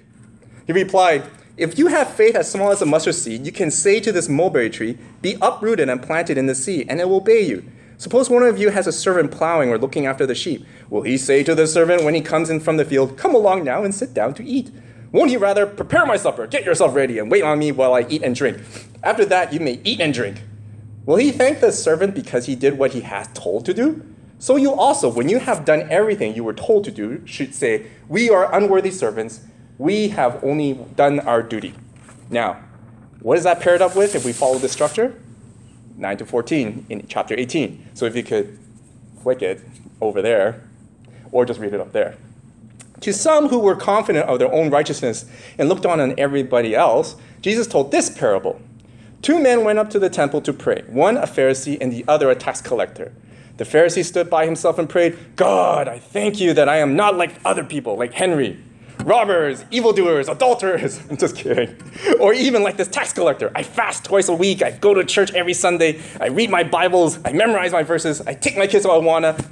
He 0.67 0.73
replied, 0.73 1.23
if 1.57 1.79
you 1.79 1.87
have 1.87 2.13
faith 2.13 2.35
as 2.35 2.51
small 2.51 2.71
as 2.71 2.81
a 2.81 2.85
mustard 2.85 3.15
seed, 3.15 3.45
you 3.45 3.51
can 3.51 3.71
say 3.71 4.01
to 4.01 4.11
this 4.11 4.27
mulberry 4.27 4.69
tree, 4.69 4.97
Be 5.21 5.37
uprooted 5.41 5.87
and 5.87 6.03
planted 6.03 6.37
in 6.37 6.47
the 6.47 6.55
sea, 6.55 6.85
and 6.89 6.99
it 6.99 7.07
will 7.07 7.17
obey 7.17 7.45
you. 7.45 7.63
Suppose 7.97 8.29
one 8.29 8.43
of 8.43 8.57
you 8.57 8.69
has 8.69 8.87
a 8.87 8.91
servant 8.91 9.31
plowing 9.31 9.69
or 9.69 9.77
looking 9.77 10.05
after 10.05 10.25
the 10.25 10.35
sheep. 10.35 10.65
Will 10.89 11.03
he 11.03 11.17
say 11.17 11.43
to 11.43 11.55
the 11.55 11.65
servant 11.65 12.03
when 12.03 12.13
he 12.13 12.19
comes 12.19 12.49
in 12.49 12.59
from 12.59 12.75
the 12.75 12.83
field, 12.83 13.17
Come 13.17 13.33
along 13.33 13.63
now 13.63 13.83
and 13.83 13.95
sit 13.95 14.13
down 14.13 14.33
to 14.33 14.43
eat? 14.43 14.69
Won't 15.15 15.29
he 15.29 15.37
rather 15.37 15.65
prepare 15.65 16.05
my 16.05 16.17
supper, 16.17 16.45
get 16.45 16.65
yourself 16.65 16.93
ready, 16.93 17.19
and 17.19 17.31
wait 17.31 17.41
on 17.41 17.57
me 17.57 17.71
while 17.71 17.93
I 17.93 18.05
eat 18.09 18.21
and 18.21 18.35
drink? 18.35 18.57
After 19.01 19.23
that, 19.23 19.53
you 19.53 19.61
may 19.61 19.79
eat 19.85 20.01
and 20.01 20.13
drink. 20.13 20.41
Will 21.05 21.15
he 21.15 21.31
thank 21.31 21.61
the 21.61 21.71
servant 21.71 22.13
because 22.13 22.47
he 22.47 22.53
did 22.53 22.77
what 22.77 22.91
he 22.91 22.99
has 22.99 23.29
told 23.33 23.65
to 23.67 23.73
do? 23.73 24.05
So 24.39 24.57
you 24.57 24.73
also, 24.73 25.07
when 25.07 25.29
you 25.29 25.39
have 25.39 25.63
done 25.63 25.87
everything 25.89 26.35
you 26.35 26.43
were 26.43 26.53
told 26.53 26.83
to 26.83 26.91
do, 26.91 27.25
should 27.25 27.55
say, 27.55 27.87
We 28.09 28.29
are 28.29 28.53
unworthy 28.53 28.91
servants 28.91 29.39
we 29.77 30.09
have 30.09 30.43
only 30.43 30.73
done 30.97 31.21
our 31.21 31.41
duty. 31.41 31.73
Now, 32.29 32.61
what 33.21 33.37
is 33.37 33.45
that 33.45 33.61
paired 33.61 33.81
up 33.81 33.95
with 33.95 34.15
if 34.15 34.25
we 34.25 34.33
follow 34.33 34.57
this 34.57 34.73
structure? 34.73 35.15
9 35.95 36.17
to 36.17 36.25
14 36.25 36.87
in 36.89 37.07
chapter 37.07 37.35
18. 37.37 37.91
So 37.93 38.05
if 38.05 38.17
you 38.17 38.23
could 38.23 38.59
flick 39.23 39.41
it 39.41 39.61
over 40.01 40.21
there, 40.21 40.61
or 41.31 41.45
just 41.45 41.61
read 41.61 41.73
it 41.73 41.79
up 41.79 41.93
there. 41.93 42.17
To 43.01 43.13
some 43.13 43.49
who 43.49 43.59
were 43.59 43.75
confident 43.75 44.27
of 44.27 44.39
their 44.39 44.51
own 44.51 44.69
righteousness 44.69 45.25
and 45.57 45.69
looked 45.69 45.85
on 45.85 45.99
on 45.99 46.13
everybody 46.17 46.75
else, 46.75 47.15
Jesus 47.41 47.67
told 47.67 47.91
this 47.91 48.09
parable. 48.09 48.61
Two 49.21 49.39
men 49.39 49.63
went 49.63 49.79
up 49.79 49.89
to 49.91 49.99
the 49.99 50.09
temple 50.09 50.41
to 50.41 50.53
pray, 50.53 50.83
one 50.87 51.17
a 51.17 51.23
Pharisee 51.23 51.77
and 51.81 51.91
the 51.91 52.05
other 52.07 52.29
a 52.29 52.35
tax 52.35 52.61
collector. 52.61 53.13
The 53.57 53.63
Pharisee 53.63 54.03
stood 54.03 54.29
by 54.29 54.45
himself 54.45 54.77
and 54.77 54.89
prayed, 54.89 55.17
God, 55.35 55.87
I 55.87 55.99
thank 55.99 56.39
you 56.39 56.53
that 56.53 56.69
I 56.69 56.77
am 56.77 56.95
not 56.95 57.15
like 57.15 57.35
other 57.45 57.63
people, 57.63 57.97
like 57.97 58.13
Henry 58.13 58.61
robbers, 59.05 59.63
evildoers, 59.71 60.27
adulterers. 60.27 60.99
I'm 61.09 61.17
just 61.17 61.35
kidding. 61.35 61.75
Or 62.19 62.33
even 62.33 62.63
like 62.63 62.77
this 62.77 62.87
tax 62.87 63.13
collector. 63.13 63.51
I 63.55 63.63
fast 63.63 64.03
twice 64.03 64.27
a 64.27 64.33
week. 64.33 64.61
I 64.61 64.71
go 64.71 64.93
to 64.93 65.05
church 65.05 65.31
every 65.33 65.53
Sunday. 65.53 66.01
I 66.19 66.27
read 66.27 66.49
my 66.49 66.63
Bibles. 66.63 67.19
I 67.23 67.31
memorize 67.31 67.71
my 67.71 67.83
verses. 67.83 68.21
I 68.21 68.33
take 68.33 68.57
my 68.57 68.67
kids 68.67 68.85
to 68.85 68.89
Awana. 68.89 69.45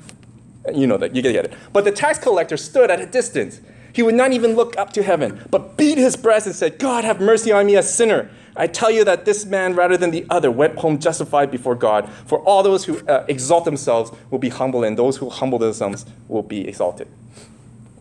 You 0.73 0.87
know 0.87 0.97
that, 0.97 1.15
you 1.15 1.21
get 1.21 1.45
it. 1.45 1.53
But 1.73 1.83
the 1.83 1.91
tax 1.91 2.19
collector 2.19 2.55
stood 2.55 2.89
at 2.89 3.01
a 3.01 3.05
distance. 3.05 3.59
He 3.91 4.01
would 4.01 4.15
not 4.15 4.31
even 4.31 4.55
look 4.55 4.77
up 4.77 4.93
to 4.93 5.03
heaven, 5.03 5.45
but 5.51 5.77
beat 5.77 5.97
his 5.97 6.15
breast 6.15 6.47
and 6.47 6.55
said, 6.55 6.79
God, 6.79 7.03
have 7.03 7.19
mercy 7.19 7.51
on 7.51 7.65
me, 7.65 7.75
a 7.75 7.83
sinner. 7.83 8.29
I 8.55 8.67
tell 8.67 8.89
you 8.89 9.03
that 9.03 9.25
this 9.25 9.45
man, 9.45 9.75
rather 9.75 9.97
than 9.97 10.11
the 10.11 10.25
other, 10.29 10.49
went 10.49 10.77
home 10.77 10.99
justified 10.99 11.51
before 11.51 11.75
God. 11.75 12.09
For 12.25 12.39
all 12.39 12.63
those 12.63 12.85
who 12.85 13.05
uh, 13.07 13.25
exalt 13.27 13.65
themselves 13.65 14.11
will 14.29 14.39
be 14.39 14.49
humbled, 14.49 14.85
and 14.85 14.97
those 14.97 15.17
who 15.17 15.29
humble 15.29 15.59
themselves 15.59 16.05
will 16.27 16.43
be 16.43 16.67
exalted. 16.67 17.07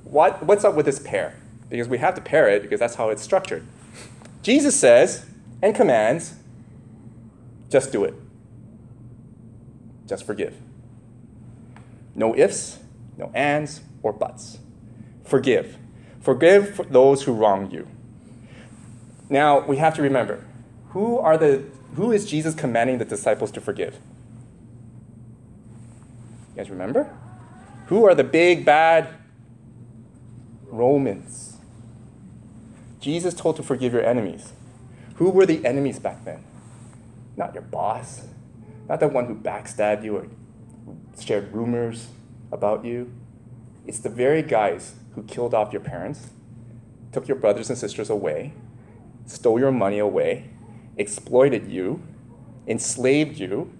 What, 0.04 0.42
what's 0.44 0.64
up 0.64 0.74
with 0.74 0.86
this 0.86 0.98
pair? 0.98 1.36
Because 1.68 1.88
we 1.88 1.98
have 1.98 2.14
to 2.14 2.20
pair 2.20 2.48
it 2.48 2.62
because 2.62 2.80
that's 2.80 2.96
how 2.96 3.08
it's 3.08 3.22
structured. 3.22 3.66
Jesus 4.42 4.78
says 4.78 5.26
and 5.62 5.74
commands 5.74 6.34
just 7.70 7.92
do 7.92 8.04
it, 8.04 8.14
just 10.06 10.26
forgive. 10.26 10.54
No 12.14 12.36
ifs, 12.36 12.78
no 13.16 13.30
ands, 13.34 13.80
or 14.02 14.12
buts. 14.12 14.58
Forgive. 15.24 15.78
Forgive 16.20 16.80
those 16.90 17.22
who 17.22 17.32
wrong 17.32 17.70
you. 17.70 17.88
Now, 19.28 19.60
we 19.60 19.78
have 19.78 19.94
to 19.94 20.02
remember 20.02 20.44
who, 20.90 21.18
are 21.18 21.38
the, 21.38 21.64
who 21.94 22.12
is 22.12 22.26
Jesus 22.26 22.54
commanding 22.54 22.98
the 22.98 23.04
disciples 23.04 23.50
to 23.52 23.60
forgive? 23.60 23.94
You 26.50 26.56
guys 26.56 26.70
remember? 26.70 27.16
Who 27.86 28.04
are 28.04 28.14
the 28.14 28.24
big 28.24 28.64
bad 28.64 29.08
Romans? 30.66 31.56
Jesus 33.00 33.34
told 33.34 33.56
to 33.56 33.62
forgive 33.62 33.92
your 33.92 34.04
enemies. 34.04 34.52
Who 35.16 35.30
were 35.30 35.46
the 35.46 35.64
enemies 35.64 35.98
back 35.98 36.24
then? 36.24 36.44
Not 37.36 37.54
your 37.54 37.62
boss, 37.62 38.26
not 38.88 39.00
the 39.00 39.08
one 39.08 39.26
who 39.26 39.34
backstabbed 39.34 40.04
you 40.04 40.16
or 40.16 40.26
shared 41.20 41.52
rumors 41.52 42.08
about 42.50 42.84
you. 42.84 43.12
It's 43.86 43.98
the 43.98 44.08
very 44.08 44.42
guys 44.42 44.94
who 45.14 45.22
killed 45.24 45.54
off 45.54 45.72
your 45.72 45.82
parents, 45.82 46.30
took 47.12 47.28
your 47.28 47.36
brothers 47.36 47.68
and 47.68 47.78
sisters 47.78 48.08
away, 48.10 48.52
stole 49.26 49.58
your 49.58 49.72
money 49.72 49.98
away, 49.98 50.50
exploited 50.96 51.70
you, 51.70 52.02
enslaved 52.66 53.38
you, 53.38 53.72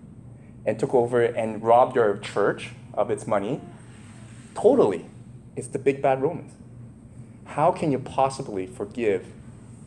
and 0.64 0.78
took 0.78 0.94
over 0.94 1.22
and 1.22 1.62
robbed 1.62 1.96
your 1.96 2.16
church 2.18 2.70
of 2.94 3.10
its 3.10 3.26
money. 3.26 3.60
Totally. 4.54 5.06
It's 5.56 5.68
the 5.68 5.78
big 5.78 6.02
bad 6.02 6.22
Romans. 6.22 6.52
How 7.44 7.72
can 7.72 7.92
you 7.92 7.98
possibly 7.98 8.66
forgive 8.66 9.26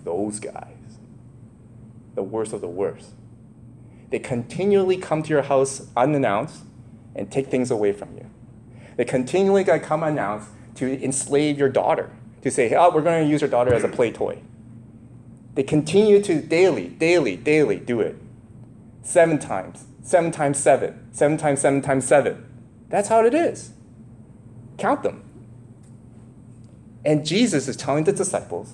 those 0.03 0.39
guys? 0.39 0.97
The 2.13 2.23
worst 2.23 2.53
of 2.53 2.61
the 2.61 2.67
worst. 2.67 3.11
They 4.09 4.19
continually 4.19 4.97
come 4.97 5.23
to 5.23 5.29
your 5.29 5.43
house 5.43 5.87
unannounced 5.97 6.63
and 7.15 7.31
take 7.31 7.47
things 7.47 7.71
away 7.71 7.93
from 7.93 8.15
you. 8.15 8.29
They 8.97 9.05
continually 9.05 9.63
come 9.63 10.03
unannounced 10.03 10.49
to 10.75 11.03
enslave 11.03 11.57
your 11.57 11.69
daughter, 11.69 12.11
to 12.41 12.51
say, 12.51 12.73
oh, 12.75 12.93
we're 12.93 13.01
going 13.01 13.23
to 13.23 13.29
use 13.29 13.41
your 13.41 13.49
daughter 13.49 13.73
as 13.73 13.83
a 13.83 13.87
play 13.87 14.11
toy. 14.11 14.39
They 15.55 15.63
continue 15.63 16.21
to 16.21 16.41
daily, 16.41 16.89
daily, 16.89 17.37
daily 17.37 17.77
do 17.77 18.01
it. 18.01 18.17
Seven 19.01 19.39
times, 19.39 19.85
seven 20.03 20.31
times 20.31 20.57
seven, 20.57 21.07
seven 21.11 21.37
times 21.37 21.61
seven 21.61 21.81
times 21.81 22.05
seven. 22.05 22.45
That's 22.89 23.07
how 23.07 23.25
it 23.25 23.33
is. 23.33 23.71
Count 24.77 25.03
them. 25.03 25.23
And 27.05 27.25
Jesus 27.25 27.67
is 27.67 27.77
telling 27.77 28.03
the 28.03 28.11
disciples, 28.11 28.73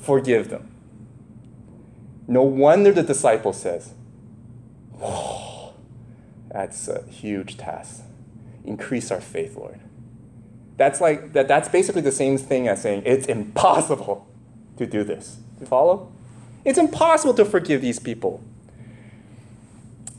forgive 0.00 0.48
them. 0.48 0.70
No 2.26 2.42
wonder 2.42 2.92
the 2.92 3.02
disciple 3.02 3.52
says, 3.52 3.92
Whoa, 4.92 5.47
that's 6.58 6.88
a 6.88 7.04
huge 7.04 7.56
task. 7.56 8.02
Increase 8.64 9.12
our 9.12 9.20
faith, 9.20 9.56
Lord. 9.56 9.78
That's 10.76 11.00
like 11.00 11.32
that, 11.34 11.46
that's 11.46 11.68
basically 11.68 12.02
the 12.02 12.10
same 12.10 12.36
thing 12.36 12.66
as 12.66 12.82
saying 12.82 13.04
it's 13.06 13.26
impossible 13.26 14.26
to 14.76 14.84
do 14.84 15.04
this. 15.04 15.36
You 15.60 15.66
follow? 15.66 16.10
It's 16.64 16.76
impossible 16.76 17.34
to 17.34 17.44
forgive 17.44 17.80
these 17.80 18.00
people. 18.00 18.42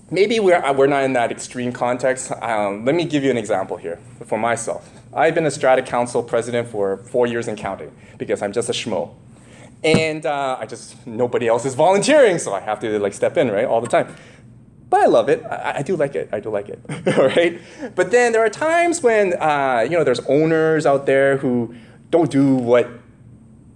Maybe 0.09 0.39
we're, 0.39 0.63
uh, 0.63 0.71
we're 0.71 0.87
not 0.87 1.03
in 1.03 1.11
that 1.11 1.29
extreme 1.29 1.73
context. 1.73 2.31
Um, 2.31 2.85
let 2.85 2.95
me 2.95 3.03
give 3.03 3.21
you 3.21 3.31
an 3.31 3.37
example 3.37 3.75
here 3.75 3.99
for 4.25 4.37
myself. 4.37 4.89
I've 5.13 5.35
been 5.35 5.45
a 5.45 5.51
Strata 5.51 5.81
Council 5.81 6.23
president 6.23 6.69
for 6.69 6.97
four 6.97 7.27
years 7.27 7.49
and 7.49 7.57
counting 7.57 7.91
because 8.17 8.41
I'm 8.41 8.53
just 8.53 8.69
a 8.69 8.71
schmo. 8.71 9.13
And 9.83 10.25
uh, 10.25 10.57
I 10.57 10.65
just, 10.65 11.05
nobody 11.05 11.49
else 11.49 11.65
is 11.65 11.75
volunteering, 11.75 12.37
so 12.39 12.53
I 12.53 12.61
have 12.61 12.79
to 12.79 12.97
like 12.97 13.13
step 13.13 13.35
in, 13.35 13.51
right, 13.51 13.65
all 13.65 13.81
the 13.81 13.87
time. 13.87 14.15
But 14.89 15.01
I 15.01 15.05
love 15.05 15.29
it. 15.29 15.43
I, 15.45 15.75
I 15.77 15.81
do 15.83 15.95
like 15.95 16.15
it. 16.15 16.29
I 16.31 16.39
do 16.39 16.49
like 16.49 16.69
it, 16.69 16.79
all 17.17 17.27
right? 17.27 17.59
But 17.95 18.11
then 18.11 18.31
there 18.31 18.43
are 18.43 18.49
times 18.49 19.01
when, 19.03 19.33
uh, 19.33 19.81
you 19.83 19.97
know, 19.97 20.03
there's 20.03 20.21
owners 20.21 20.85
out 20.85 21.05
there 21.05 21.37
who 21.37 21.75
don't 22.09 22.31
do 22.31 22.55
what 22.55 22.89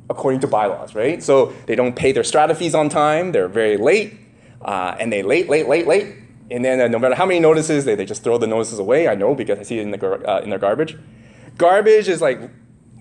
according 0.10 0.40
to 0.42 0.48
bylaws, 0.48 0.96
right? 0.96 1.24
So 1.24 1.54
they 1.66 1.76
don't 1.76 1.96
pay 1.96 2.12
their 2.12 2.24
strata 2.24 2.56
fees 2.56 2.76
on 2.76 2.90
time, 2.90 3.32
they're 3.32 3.48
very 3.48 3.78
late, 3.78 4.18
uh, 4.62 4.96
and 5.00 5.12
they 5.12 5.24
late, 5.24 5.50
late, 5.50 5.68
late, 5.68 5.88
late. 5.88 6.16
And 6.52 6.64
then 6.64 6.82
uh, 6.82 6.88
no 6.88 7.00
matter 7.00 7.16
how 7.16 7.26
many 7.26 7.40
notices, 7.40 7.86
they, 7.86 7.96
they 7.96 8.06
just 8.06 8.24
throw 8.24 8.38
the 8.38 8.48
notices 8.48 8.80
away. 8.80 9.08
I 9.08 9.16
know 9.16 9.34
because 9.34 9.60
I 9.60 9.64
see 9.64 9.80
it 9.80 9.84
in, 9.84 9.92
the, 9.92 10.30
uh, 10.30 10.42
in 10.42 10.50
their 10.50 10.60
garbage. 10.60 10.98
Garbage 11.58 12.08
is 12.10 12.22
like 12.22 12.40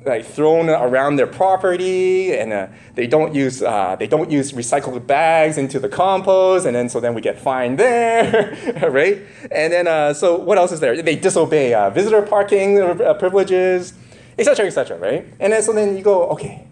like 0.05 0.25
thrown 0.25 0.69
around 0.69 1.17
their 1.17 1.27
property, 1.27 2.35
and 2.35 2.53
uh, 2.53 2.67
they 2.95 3.07
don't 3.07 3.35
use 3.35 3.63
uh, 3.63 3.97
they 3.97 4.07
don't 4.07 4.31
use 4.31 4.53
recycled 4.53 5.07
bags 5.07 5.59
into 5.59 5.79
the 5.79 5.89
compost, 5.89 6.67
and 6.67 6.75
then 6.75 6.89
so 6.89 7.01
then 7.01 7.15
we 7.15 7.21
get 7.21 7.39
fined 7.39 7.79
there, 7.79 8.57
right? 8.91 9.23
And 9.51 9.73
then 9.73 9.87
uh, 9.87 10.15
so 10.15 10.39
what 10.39 10.59
else 10.59 10.73
is 10.73 10.81
there? 10.81 11.01
They 11.01 11.17
disobey 11.17 11.75
uh, 11.75 11.91
visitor 11.91 12.23
parking 12.23 12.81
uh, 12.81 13.15
privileges, 13.15 13.95
etc., 14.39 14.67
etc., 14.67 14.99
right? 14.99 15.27
And 15.41 15.53
then 15.53 15.63
so 15.63 15.73
then 15.73 15.97
you 15.97 16.03
go, 16.03 16.29
okay, 16.31 16.67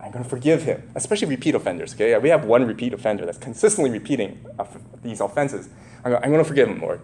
I'm 0.00 0.12
to 0.12 0.28
forgive 0.28 0.62
him, 0.62 0.90
especially 0.94 1.28
repeat 1.28 1.54
offenders. 1.54 1.94
Okay, 1.94 2.16
we 2.18 2.28
have 2.28 2.44
one 2.44 2.66
repeat 2.66 2.92
offender 2.92 3.24
that's 3.24 3.38
consistently 3.38 3.90
repeating 3.90 4.44
these 5.02 5.20
offenses. 5.20 5.68
I'm 6.04 6.12
going 6.12 6.38
to 6.38 6.44
forgive 6.44 6.68
him, 6.68 6.80
Lord. 6.80 7.00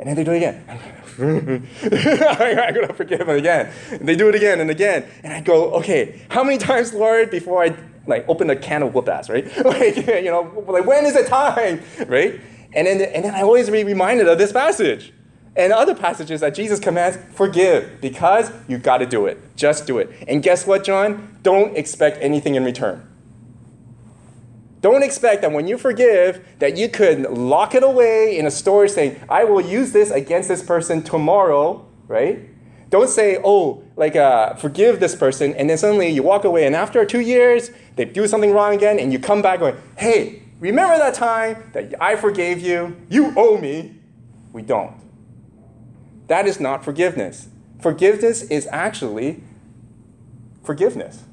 And 0.00 0.08
then 0.08 0.16
they 0.16 0.24
do 0.24 0.32
it 0.32 0.38
again. 0.38 0.64
I'm 0.66 0.78
going 2.74 2.88
to 2.88 2.94
forgive 2.94 3.18
them 3.18 3.28
again. 3.28 3.70
And 3.90 4.08
they 4.08 4.16
do 4.16 4.30
it 4.30 4.34
again 4.34 4.60
and 4.60 4.70
again. 4.70 5.06
And 5.22 5.30
I 5.30 5.42
go, 5.42 5.74
okay, 5.74 6.22
how 6.30 6.42
many 6.42 6.56
times, 6.56 6.94
Lord, 6.94 7.30
before 7.30 7.62
I 7.62 7.76
like 8.06 8.24
open 8.26 8.48
a 8.48 8.56
can 8.56 8.82
of 8.82 8.94
whoop 8.94 9.10
ass, 9.10 9.28
right? 9.28 9.44
like, 9.64 9.96
you 9.96 10.30
know, 10.30 10.64
like 10.66 10.86
when 10.86 11.04
is 11.04 11.14
it 11.16 11.26
time, 11.26 11.82
right? 12.06 12.40
And 12.72 12.86
then, 12.86 13.02
and 13.02 13.26
then 13.26 13.34
I 13.34 13.42
always 13.42 13.68
be 13.68 13.84
reminded 13.84 14.26
of 14.26 14.38
this 14.38 14.52
passage 14.52 15.12
and 15.54 15.70
other 15.70 15.94
passages 15.94 16.40
that 16.40 16.54
Jesus 16.54 16.80
commands, 16.80 17.18
forgive 17.34 18.00
because 18.00 18.50
you 18.68 18.78
got 18.78 18.98
to 18.98 19.06
do 19.06 19.26
it. 19.26 19.38
Just 19.54 19.86
do 19.86 19.98
it. 19.98 20.10
And 20.26 20.42
guess 20.42 20.66
what, 20.66 20.82
John? 20.82 21.38
Don't 21.42 21.76
expect 21.76 22.22
anything 22.22 22.54
in 22.54 22.64
return. 22.64 23.06
Don't 24.80 25.02
expect 25.02 25.42
that 25.42 25.52
when 25.52 25.68
you 25.68 25.76
forgive 25.76 26.44
that 26.58 26.76
you 26.76 26.88
could 26.88 27.22
lock 27.22 27.74
it 27.74 27.82
away 27.82 28.38
in 28.38 28.46
a 28.46 28.50
storage 28.50 28.92
saying, 28.92 29.20
I 29.28 29.44
will 29.44 29.60
use 29.60 29.92
this 29.92 30.10
against 30.10 30.48
this 30.48 30.62
person 30.62 31.02
tomorrow, 31.02 31.86
right? 32.08 32.48
Don't 32.88 33.08
say, 33.08 33.38
oh, 33.44 33.84
like, 33.96 34.16
uh, 34.16 34.54
forgive 34.54 34.98
this 34.98 35.14
person, 35.14 35.54
and 35.54 35.70
then 35.70 35.78
suddenly 35.78 36.08
you 36.08 36.22
walk 36.22 36.44
away, 36.44 36.66
and 36.66 36.74
after 36.74 37.04
two 37.04 37.20
years, 37.20 37.70
they 37.96 38.04
do 38.04 38.26
something 38.26 38.52
wrong 38.52 38.74
again, 38.74 38.98
and 38.98 39.12
you 39.12 39.18
come 39.18 39.42
back 39.42 39.60
going, 39.60 39.76
hey, 39.96 40.42
remember 40.58 40.98
that 40.98 41.14
time 41.14 41.70
that 41.72 41.94
I 42.02 42.16
forgave 42.16 42.60
you? 42.60 42.96
You 43.08 43.32
owe 43.36 43.58
me. 43.58 43.96
We 44.52 44.62
don't. 44.62 44.96
That 46.26 46.46
is 46.46 46.58
not 46.58 46.84
forgiveness. 46.84 47.48
Forgiveness 47.80 48.42
is 48.42 48.66
actually 48.72 49.42
forgiveness 50.64 51.24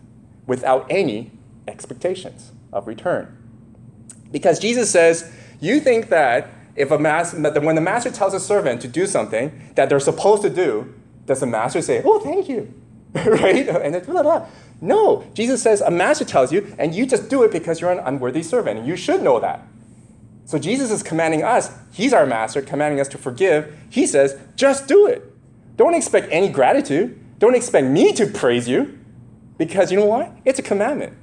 without 0.45 0.85
any 0.89 1.31
expectations 1.67 2.51
of 2.71 2.87
return. 2.87 3.36
Because 4.31 4.59
Jesus 4.59 4.89
says, 4.89 5.31
you 5.59 5.79
think 5.79 6.09
that 6.09 6.49
if 6.75 6.91
a 6.91 6.99
master, 6.99 7.37
when 7.61 7.75
the 7.75 7.81
master 7.81 8.11
tells 8.11 8.33
a 8.33 8.39
servant 8.39 8.81
to 8.81 8.87
do 8.87 9.07
something 9.07 9.71
that 9.75 9.89
they're 9.89 9.99
supposed 9.99 10.43
to 10.43 10.49
do, 10.49 10.93
does 11.25 11.39
the 11.39 11.47
master 11.47 11.81
say, 11.81 12.01
oh, 12.05 12.19
thank 12.19 12.47
you? 12.47 12.73
right? 13.13 13.67
And 13.67 13.95
then 13.95 14.03
blah, 14.05 14.21
blah. 14.21 14.45
No, 14.79 15.25
Jesus 15.33 15.61
says 15.61 15.81
a 15.81 15.89
master 15.89 16.23
tells 16.23 16.51
you, 16.51 16.75
and 16.77 16.93
you 16.93 17.05
just 17.05 17.29
do 17.29 17.43
it 17.43 17.51
because 17.51 17.81
you're 17.81 17.91
an 17.91 17.99
unworthy 17.99 18.43
servant, 18.43 18.79
and 18.79 18.87
you 18.87 18.95
should 18.95 19.23
know 19.23 19.39
that. 19.39 19.65
So 20.45 20.59
Jesus 20.59 20.91
is 20.91 21.03
commanding 21.03 21.43
us, 21.43 21.71
he's 21.91 22.13
our 22.13 22.25
master, 22.25 22.61
commanding 22.61 22.99
us 22.99 23.07
to 23.09 23.17
forgive. 23.17 23.75
He 23.89 24.05
says, 24.05 24.39
just 24.55 24.87
do 24.87 25.07
it. 25.07 25.23
Don't 25.75 25.95
expect 25.95 26.29
any 26.31 26.49
gratitude. 26.49 27.19
Don't 27.39 27.55
expect 27.55 27.87
me 27.87 28.13
to 28.13 28.27
praise 28.27 28.67
you, 28.67 28.99
because 29.57 29.91
you 29.91 29.97
know 29.97 30.05
what? 30.05 30.31
It's 30.45 30.59
a 30.59 30.63
commandment. 30.63 31.17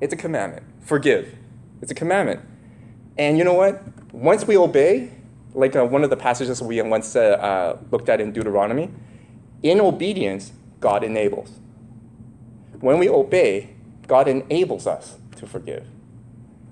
It's 0.00 0.12
a 0.12 0.16
commandment. 0.16 0.64
Forgive. 0.80 1.37
It's 1.80 1.90
a 1.90 1.94
commandment. 1.94 2.40
And 3.16 3.38
you 3.38 3.44
know 3.44 3.54
what? 3.54 3.82
Once 4.12 4.46
we 4.46 4.56
obey, 4.56 5.10
like 5.54 5.74
uh, 5.76 5.84
one 5.84 6.04
of 6.04 6.10
the 6.10 6.16
passages 6.16 6.62
we 6.62 6.80
once 6.82 7.16
uh, 7.16 7.20
uh, 7.20 7.78
looked 7.90 8.08
at 8.08 8.20
in 8.20 8.32
Deuteronomy, 8.32 8.90
in 9.62 9.80
obedience, 9.80 10.52
God 10.80 11.02
enables. 11.02 11.50
When 12.80 12.98
we 12.98 13.08
obey, 13.08 13.70
God 14.06 14.28
enables 14.28 14.86
us 14.86 15.18
to 15.36 15.46
forgive. 15.46 15.86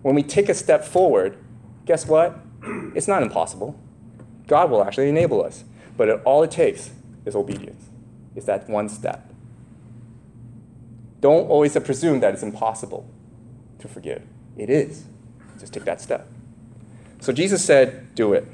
When 0.02 0.14
we 0.14 0.22
take 0.22 0.48
a 0.48 0.54
step 0.54 0.84
forward, 0.84 1.36
guess 1.84 2.06
what? 2.06 2.38
It's 2.94 3.08
not 3.08 3.22
impossible. 3.22 3.78
God 4.46 4.70
will 4.70 4.82
actually 4.82 5.08
enable 5.08 5.44
us. 5.44 5.64
But 5.96 6.08
it, 6.08 6.22
all 6.24 6.42
it 6.42 6.50
takes 6.50 6.90
is 7.24 7.34
obedience. 7.34 7.86
It's 8.34 8.46
that 8.46 8.68
one 8.68 8.88
step. 8.88 9.32
Don't 11.20 11.48
always 11.48 11.76
presume 11.78 12.20
that 12.20 12.34
it's 12.34 12.42
impossible 12.42 13.08
to 13.78 13.88
forgive. 13.88 14.22
It 14.56 14.70
is. 14.70 15.04
Just 15.58 15.72
take 15.72 15.84
that 15.84 16.00
step. 16.00 16.28
So 17.20 17.32
Jesus 17.32 17.64
said, 17.64 18.14
do 18.14 18.32
it. 18.32 18.46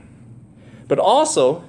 But 0.88 0.98
also, 0.98 1.60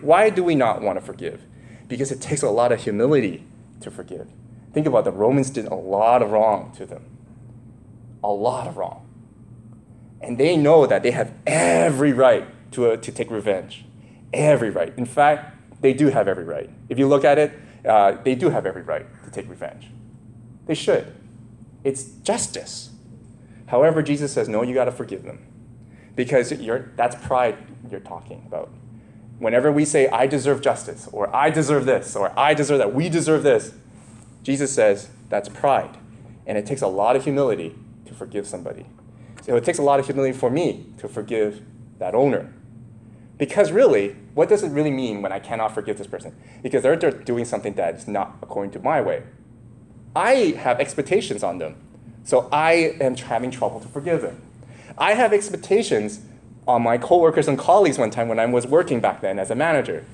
why 0.00 0.30
do 0.30 0.44
we 0.44 0.54
not 0.54 0.82
want 0.82 0.98
to 0.98 1.04
forgive? 1.04 1.42
Because 1.88 2.10
it 2.12 2.20
takes 2.20 2.42
a 2.42 2.50
lot 2.50 2.72
of 2.72 2.82
humility 2.82 3.44
to 3.80 3.90
forgive. 3.90 4.28
Think 4.72 4.86
about 4.86 5.04
the 5.04 5.12
Romans 5.12 5.50
did 5.50 5.66
a 5.66 5.74
lot 5.74 6.22
of 6.22 6.30
wrong 6.30 6.72
to 6.76 6.86
them. 6.86 7.04
A 8.24 8.30
lot 8.30 8.66
of 8.66 8.76
wrong. 8.76 9.06
And 10.20 10.38
they 10.38 10.56
know 10.56 10.86
that 10.86 11.02
they 11.02 11.10
have 11.10 11.32
every 11.46 12.12
right 12.12 12.46
to, 12.72 12.92
uh, 12.92 12.96
to 12.96 13.12
take 13.12 13.30
revenge. 13.30 13.84
Every 14.32 14.70
right. 14.70 14.92
In 14.96 15.04
fact, 15.04 15.56
they 15.82 15.92
do 15.92 16.08
have 16.08 16.28
every 16.28 16.44
right. 16.44 16.70
If 16.88 16.98
you 16.98 17.08
look 17.08 17.24
at 17.24 17.38
it, 17.38 17.52
uh, 17.84 18.12
they 18.22 18.34
do 18.34 18.50
have 18.50 18.64
every 18.64 18.82
right 18.82 19.06
to 19.24 19.30
take 19.30 19.50
revenge. 19.50 19.88
They 20.66 20.74
should. 20.74 21.12
It's 21.82 22.04
justice. 22.04 22.91
However, 23.72 24.02
Jesus 24.02 24.34
says, 24.34 24.50
no, 24.50 24.60
you 24.60 24.74
got 24.74 24.84
to 24.84 24.92
forgive 24.92 25.22
them. 25.22 25.46
Because 26.14 26.52
that's 26.94 27.16
pride 27.26 27.56
you're 27.90 28.00
talking 28.00 28.44
about. 28.46 28.70
Whenever 29.38 29.72
we 29.72 29.86
say, 29.86 30.08
I 30.08 30.26
deserve 30.26 30.60
justice, 30.60 31.08
or 31.10 31.34
I 31.34 31.48
deserve 31.48 31.86
this, 31.86 32.14
or 32.14 32.38
I 32.38 32.52
deserve 32.52 32.78
that, 32.78 32.94
we 32.94 33.08
deserve 33.08 33.42
this, 33.42 33.72
Jesus 34.42 34.74
says 34.74 35.08
that's 35.30 35.48
pride. 35.48 35.96
And 36.46 36.58
it 36.58 36.66
takes 36.66 36.82
a 36.82 36.86
lot 36.86 37.16
of 37.16 37.24
humility 37.24 37.74
to 38.04 38.12
forgive 38.12 38.46
somebody. 38.46 38.84
So 39.40 39.56
it 39.56 39.64
takes 39.64 39.78
a 39.78 39.82
lot 39.82 39.98
of 39.98 40.04
humility 40.04 40.36
for 40.36 40.50
me 40.50 40.84
to 40.98 41.08
forgive 41.08 41.62
that 41.98 42.14
owner. 42.14 42.52
Because 43.38 43.72
really, 43.72 44.16
what 44.34 44.50
does 44.50 44.62
it 44.62 44.68
really 44.68 44.90
mean 44.90 45.22
when 45.22 45.32
I 45.32 45.38
cannot 45.38 45.72
forgive 45.72 45.96
this 45.96 46.06
person? 46.06 46.36
Because 46.62 46.82
they're 46.82 46.96
doing 46.96 47.46
something 47.46 47.72
that 47.76 47.94
is 47.94 48.06
not 48.06 48.36
according 48.42 48.72
to 48.72 48.80
my 48.80 49.00
way. 49.00 49.22
I 50.14 50.56
have 50.58 50.78
expectations 50.78 51.42
on 51.42 51.56
them. 51.56 51.76
So 52.24 52.48
I 52.52 52.96
am 53.00 53.16
having 53.16 53.50
trouble 53.50 53.80
to 53.80 53.88
forgive 53.88 54.22
them. 54.22 54.40
I 54.96 55.14
have 55.14 55.32
expectations 55.32 56.20
on 56.66 56.82
my 56.82 56.98
coworkers 56.98 57.48
and 57.48 57.58
colleagues 57.58 57.98
one 57.98 58.10
time 58.10 58.28
when 58.28 58.38
I 58.38 58.46
was 58.46 58.66
working 58.66 59.00
back 59.00 59.20
then 59.20 59.38
as 59.38 59.50
a 59.50 59.54
manager. 59.54 60.04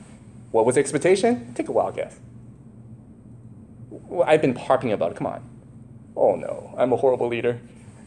What 0.51 0.65
was 0.65 0.77
the 0.77 0.81
expectation? 0.81 1.53
Take 1.55 1.69
a 1.69 1.73
wild 1.73 1.97
guess. 1.97 2.19
Well, 3.91 4.27
I've 4.27 4.41
been 4.41 4.57
harping 4.57 4.93
about 4.93 5.13
it. 5.13 5.17
Come 5.17 5.27
on. 5.27 5.43
Oh 6.17 6.35
no, 6.35 6.75
I'm 6.77 6.93
a 6.93 6.97
horrible 6.97 7.29
leader. 7.29 7.61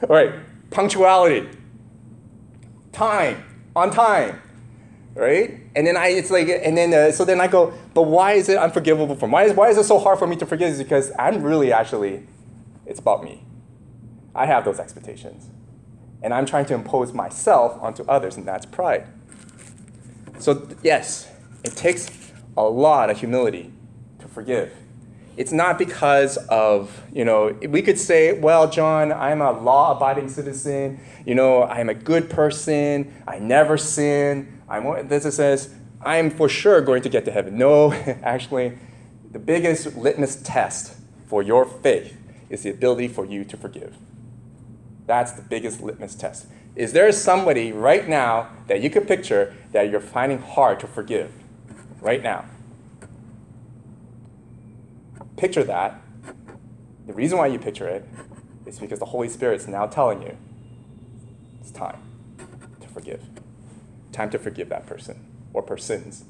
All 0.03 0.15
right, 0.15 0.33
punctuality, 0.71 1.47
time, 2.91 3.43
on 3.75 3.91
time, 3.91 4.41
right? 5.13 5.59
And 5.75 5.85
then 5.85 5.95
I, 5.95 6.07
it's 6.07 6.31
like, 6.31 6.49
and 6.49 6.75
then 6.75 6.93
uh, 6.93 7.11
so 7.11 7.23
then 7.23 7.39
I 7.39 7.47
go, 7.47 7.73
but 7.93 8.03
why 8.03 8.33
is 8.33 8.49
it 8.49 8.57
unforgivable 8.57 9.15
for 9.15 9.27
me? 9.27 9.33
Why 9.33 9.43
is, 9.45 9.53
why 9.53 9.69
is 9.69 9.77
it 9.77 9.83
so 9.83 9.99
hard 9.99 10.17
for 10.19 10.27
me 10.27 10.35
to 10.37 10.45
forgive? 10.45 10.69
Is 10.69 10.79
because 10.79 11.11
I'm 11.19 11.43
really 11.43 11.71
actually, 11.71 12.27
it's 12.85 12.99
about 12.99 13.23
me. 13.23 13.43
I 14.35 14.45
have 14.45 14.65
those 14.65 14.79
expectations. 14.79 15.49
And 16.21 16.33
I'm 16.33 16.45
trying 16.45 16.65
to 16.67 16.73
impose 16.73 17.13
myself 17.13 17.81
onto 17.81 18.03
others, 18.03 18.37
and 18.37 18.47
that's 18.47 18.65
pride. 18.65 19.07
So, 20.39 20.67
yes, 20.83 21.29
it 21.63 21.75
takes 21.75 22.09
a 22.57 22.63
lot 22.63 23.09
of 23.09 23.19
humility 23.19 23.71
to 24.19 24.27
forgive. 24.27 24.73
It's 25.37 25.51
not 25.51 25.77
because 25.77 26.37
of, 26.49 27.01
you 27.13 27.23
know, 27.25 27.57
we 27.69 27.81
could 27.81 27.97
say, 27.97 28.37
well, 28.37 28.69
John, 28.69 29.11
I'm 29.13 29.41
a 29.41 29.51
law 29.51 29.95
abiding 29.95 30.29
citizen. 30.29 30.99
You 31.25 31.35
know, 31.35 31.63
I'm 31.63 31.89
a 31.89 31.93
good 31.93 32.29
person. 32.29 33.13
I 33.27 33.39
never 33.39 33.77
sin. 33.77 34.61
I'm, 34.69 35.07
this 35.07 35.23
says, 35.35 35.73
I'm 36.01 36.29
for 36.29 36.49
sure 36.49 36.81
going 36.81 37.01
to 37.03 37.09
get 37.09 37.25
to 37.25 37.31
heaven. 37.31 37.57
No, 37.57 37.93
actually, 38.23 38.77
the 39.31 39.39
biggest 39.39 39.95
litmus 39.95 40.35
test 40.43 40.95
for 41.27 41.41
your 41.41 41.65
faith 41.65 42.17
is 42.49 42.63
the 42.63 42.69
ability 42.69 43.07
for 43.07 43.25
you 43.25 43.45
to 43.45 43.55
forgive. 43.55 43.95
That's 45.11 45.33
the 45.33 45.41
biggest 45.41 45.81
litmus 45.81 46.15
test. 46.15 46.47
Is 46.73 46.93
there 46.93 47.11
somebody 47.11 47.73
right 47.73 48.07
now 48.07 48.47
that 48.67 48.81
you 48.81 48.89
could 48.89 49.09
picture 49.09 49.53
that 49.73 49.89
you're 49.89 49.99
finding 49.99 50.37
hard 50.37 50.79
to 50.79 50.87
forgive? 50.87 51.33
Right 51.99 52.23
now. 52.23 52.45
Picture 55.35 55.65
that. 55.65 55.99
The 57.07 57.11
reason 57.11 57.37
why 57.37 57.47
you 57.47 57.59
picture 57.59 57.89
it 57.89 58.07
is 58.65 58.79
because 58.79 58.99
the 58.99 59.05
Holy 59.07 59.27
Spirit's 59.27 59.67
now 59.67 59.85
telling 59.85 60.21
you 60.21 60.37
it's 61.59 61.71
time 61.71 61.97
to 62.79 62.87
forgive. 62.87 63.21
Time 64.13 64.29
to 64.29 64.39
forgive 64.39 64.69
that 64.69 64.85
person 64.85 65.25
or 65.51 65.61
persons 65.61 66.23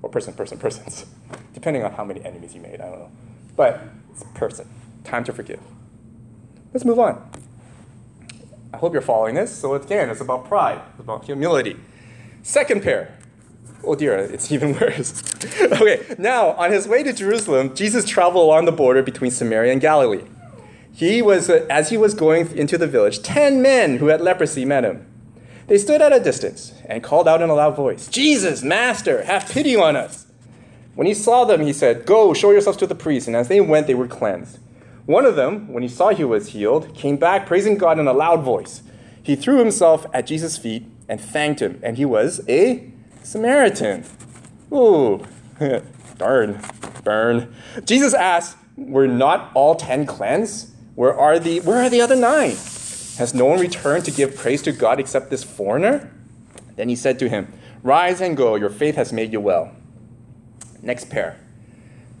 or 0.00 0.10
person, 0.10 0.32
person, 0.32 0.58
persons, 0.58 1.06
depending 1.54 1.82
on 1.82 1.90
how 1.90 2.04
many 2.04 2.24
enemies 2.24 2.54
you 2.54 2.60
made. 2.60 2.80
I 2.80 2.88
don't 2.88 3.00
know. 3.00 3.10
But 3.56 3.82
it's 4.12 4.22
a 4.22 4.26
person. 4.26 4.68
Time 5.02 5.24
to 5.24 5.32
forgive. 5.32 5.58
Let's 6.72 6.84
move 6.84 7.00
on. 7.00 7.28
I 8.72 8.76
hope 8.76 8.92
you're 8.92 9.02
following 9.02 9.34
this. 9.34 9.54
So 9.54 9.74
again, 9.74 10.10
it's 10.10 10.20
about 10.20 10.46
pride, 10.46 10.80
it's 10.90 11.00
about 11.00 11.24
humility. 11.24 11.76
Second 12.42 12.82
pair. 12.82 13.16
Oh 13.84 13.94
dear, 13.94 14.16
it's 14.16 14.52
even 14.56 14.74
worse. 14.74 15.22
okay, 15.60 16.04
now 16.18 16.50
on 16.52 16.72
his 16.72 16.86
way 16.86 17.02
to 17.02 17.12
Jerusalem, 17.12 17.74
Jesus 17.74 18.04
traveled 18.04 18.44
along 18.44 18.66
the 18.66 18.72
border 18.72 19.02
between 19.02 19.30
Samaria 19.30 19.72
and 19.72 19.80
Galilee. 19.80 20.24
He 20.92 21.22
was, 21.22 21.48
as 21.48 21.90
he 21.90 21.96
was 21.96 22.12
going 22.12 22.56
into 22.56 22.76
the 22.76 22.86
village, 22.86 23.22
ten 23.22 23.62
men 23.62 23.98
who 23.98 24.06
had 24.06 24.20
leprosy 24.20 24.64
met 24.64 24.84
him. 24.84 25.06
They 25.68 25.78
stood 25.78 26.02
at 26.02 26.14
a 26.14 26.18
distance 26.18 26.72
and 26.86 27.02
called 27.02 27.28
out 27.28 27.42
in 27.42 27.50
a 27.50 27.54
loud 27.54 27.76
voice, 27.76 28.08
Jesus, 28.08 28.62
Master, 28.62 29.22
have 29.22 29.48
pity 29.48 29.76
on 29.76 29.96
us. 29.96 30.26
When 30.94 31.06
he 31.06 31.14
saw 31.14 31.44
them, 31.44 31.60
he 31.60 31.72
said, 31.72 32.06
Go, 32.06 32.34
show 32.34 32.50
yourselves 32.50 32.78
to 32.78 32.86
the 32.86 32.94
priest. 32.94 33.28
And 33.28 33.36
as 33.36 33.46
they 33.46 33.60
went, 33.60 33.86
they 33.86 33.94
were 33.94 34.08
cleansed. 34.08 34.58
One 35.08 35.24
of 35.24 35.36
them, 35.36 35.72
when 35.72 35.82
he 35.82 35.88
saw 35.88 36.10
he 36.10 36.22
was 36.22 36.48
healed, 36.48 36.94
came 36.94 37.16
back 37.16 37.46
praising 37.46 37.78
God 37.78 37.98
in 37.98 38.06
a 38.06 38.12
loud 38.12 38.42
voice. 38.42 38.82
He 39.22 39.36
threw 39.36 39.58
himself 39.58 40.04
at 40.12 40.26
Jesus' 40.26 40.58
feet 40.58 40.84
and 41.08 41.18
thanked 41.18 41.62
him, 41.62 41.80
and 41.82 41.96
he 41.96 42.04
was 42.04 42.42
a 42.46 42.90
Samaritan. 43.22 44.04
Ooh, 44.70 45.24
darn, 46.18 46.60
burn. 47.04 47.54
Jesus 47.86 48.12
asked, 48.12 48.58
Were 48.76 49.08
not 49.08 49.50
all 49.54 49.76
ten 49.76 50.04
cleansed? 50.04 50.74
Where 50.94 51.18
are 51.18 51.38
the 51.38 51.60
where 51.60 51.78
are 51.78 51.88
the 51.88 52.02
other 52.02 52.14
nine? 52.14 52.50
Has 53.16 53.32
no 53.32 53.46
one 53.46 53.60
returned 53.60 54.04
to 54.04 54.10
give 54.10 54.36
praise 54.36 54.60
to 54.60 54.72
God 54.72 55.00
except 55.00 55.30
this 55.30 55.42
foreigner? 55.42 56.12
Then 56.76 56.90
he 56.90 56.96
said 56.96 57.18
to 57.20 57.30
him, 57.30 57.50
Rise 57.82 58.20
and 58.20 58.36
go, 58.36 58.56
your 58.56 58.68
faith 58.68 58.96
has 58.96 59.10
made 59.10 59.32
you 59.32 59.40
well. 59.40 59.74
Next 60.82 61.08
pair. 61.08 61.40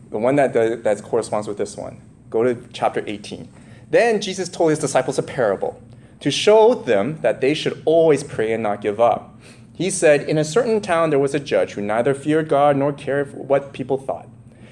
The 0.08 0.18
one 0.18 0.36
that, 0.36 0.54
that 0.54 1.02
corresponds 1.02 1.46
with 1.46 1.58
this 1.58 1.76
one. 1.76 2.07
Go 2.30 2.42
to 2.42 2.56
chapter 2.72 3.02
18. 3.06 3.48
Then 3.90 4.20
Jesus 4.20 4.48
told 4.48 4.70
his 4.70 4.78
disciples 4.78 5.18
a 5.18 5.22
parable 5.22 5.80
to 6.20 6.30
show 6.30 6.74
them 6.74 7.20
that 7.22 7.40
they 7.40 7.54
should 7.54 7.80
always 7.84 8.24
pray 8.24 8.52
and 8.52 8.62
not 8.62 8.80
give 8.80 9.00
up. 9.00 9.38
He 9.74 9.90
said, 9.90 10.22
In 10.28 10.38
a 10.38 10.44
certain 10.44 10.80
town 10.80 11.10
there 11.10 11.18
was 11.18 11.34
a 11.34 11.40
judge 11.40 11.72
who 11.72 11.82
neither 11.82 12.14
feared 12.14 12.48
God 12.48 12.76
nor 12.76 12.92
cared 12.92 13.32
what 13.32 13.72
people 13.72 13.96
thought. 13.96 14.28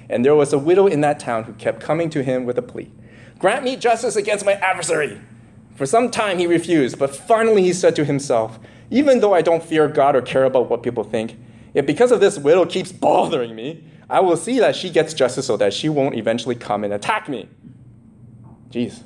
And 0.08 0.24
there 0.24 0.34
was 0.34 0.52
a 0.52 0.58
widow 0.58 0.86
in 0.86 1.00
that 1.02 1.20
town 1.20 1.44
who 1.44 1.52
kept 1.54 1.80
coming 1.80 2.10
to 2.10 2.22
him 2.22 2.44
with 2.44 2.58
a 2.58 2.62
plea 2.62 2.90
Grant 3.38 3.64
me 3.64 3.76
justice 3.76 4.16
against 4.16 4.46
my 4.46 4.54
adversary. 4.54 5.20
For 5.74 5.84
some 5.84 6.10
time 6.10 6.38
he 6.38 6.46
refused, 6.46 6.98
but 6.98 7.14
finally 7.14 7.62
he 7.62 7.72
said 7.72 7.94
to 7.96 8.04
himself, 8.04 8.58
Even 8.90 9.20
though 9.20 9.34
I 9.34 9.42
don't 9.42 9.62
fear 9.62 9.88
God 9.88 10.16
or 10.16 10.22
care 10.22 10.44
about 10.44 10.70
what 10.70 10.82
people 10.82 11.04
think, 11.04 11.38
if 11.74 11.84
because 11.84 12.10
of 12.10 12.20
this 12.20 12.38
widow 12.38 12.64
keeps 12.64 12.92
bothering 12.92 13.54
me, 13.54 13.84
I 14.08 14.20
will 14.20 14.36
see 14.36 14.60
that 14.60 14.76
she 14.76 14.90
gets 14.90 15.14
justice 15.14 15.46
so 15.46 15.56
that 15.56 15.74
she 15.74 15.88
won't 15.88 16.14
eventually 16.14 16.54
come 16.54 16.84
and 16.84 16.92
attack 16.92 17.28
me. 17.28 17.48
Jeez, 18.70 19.02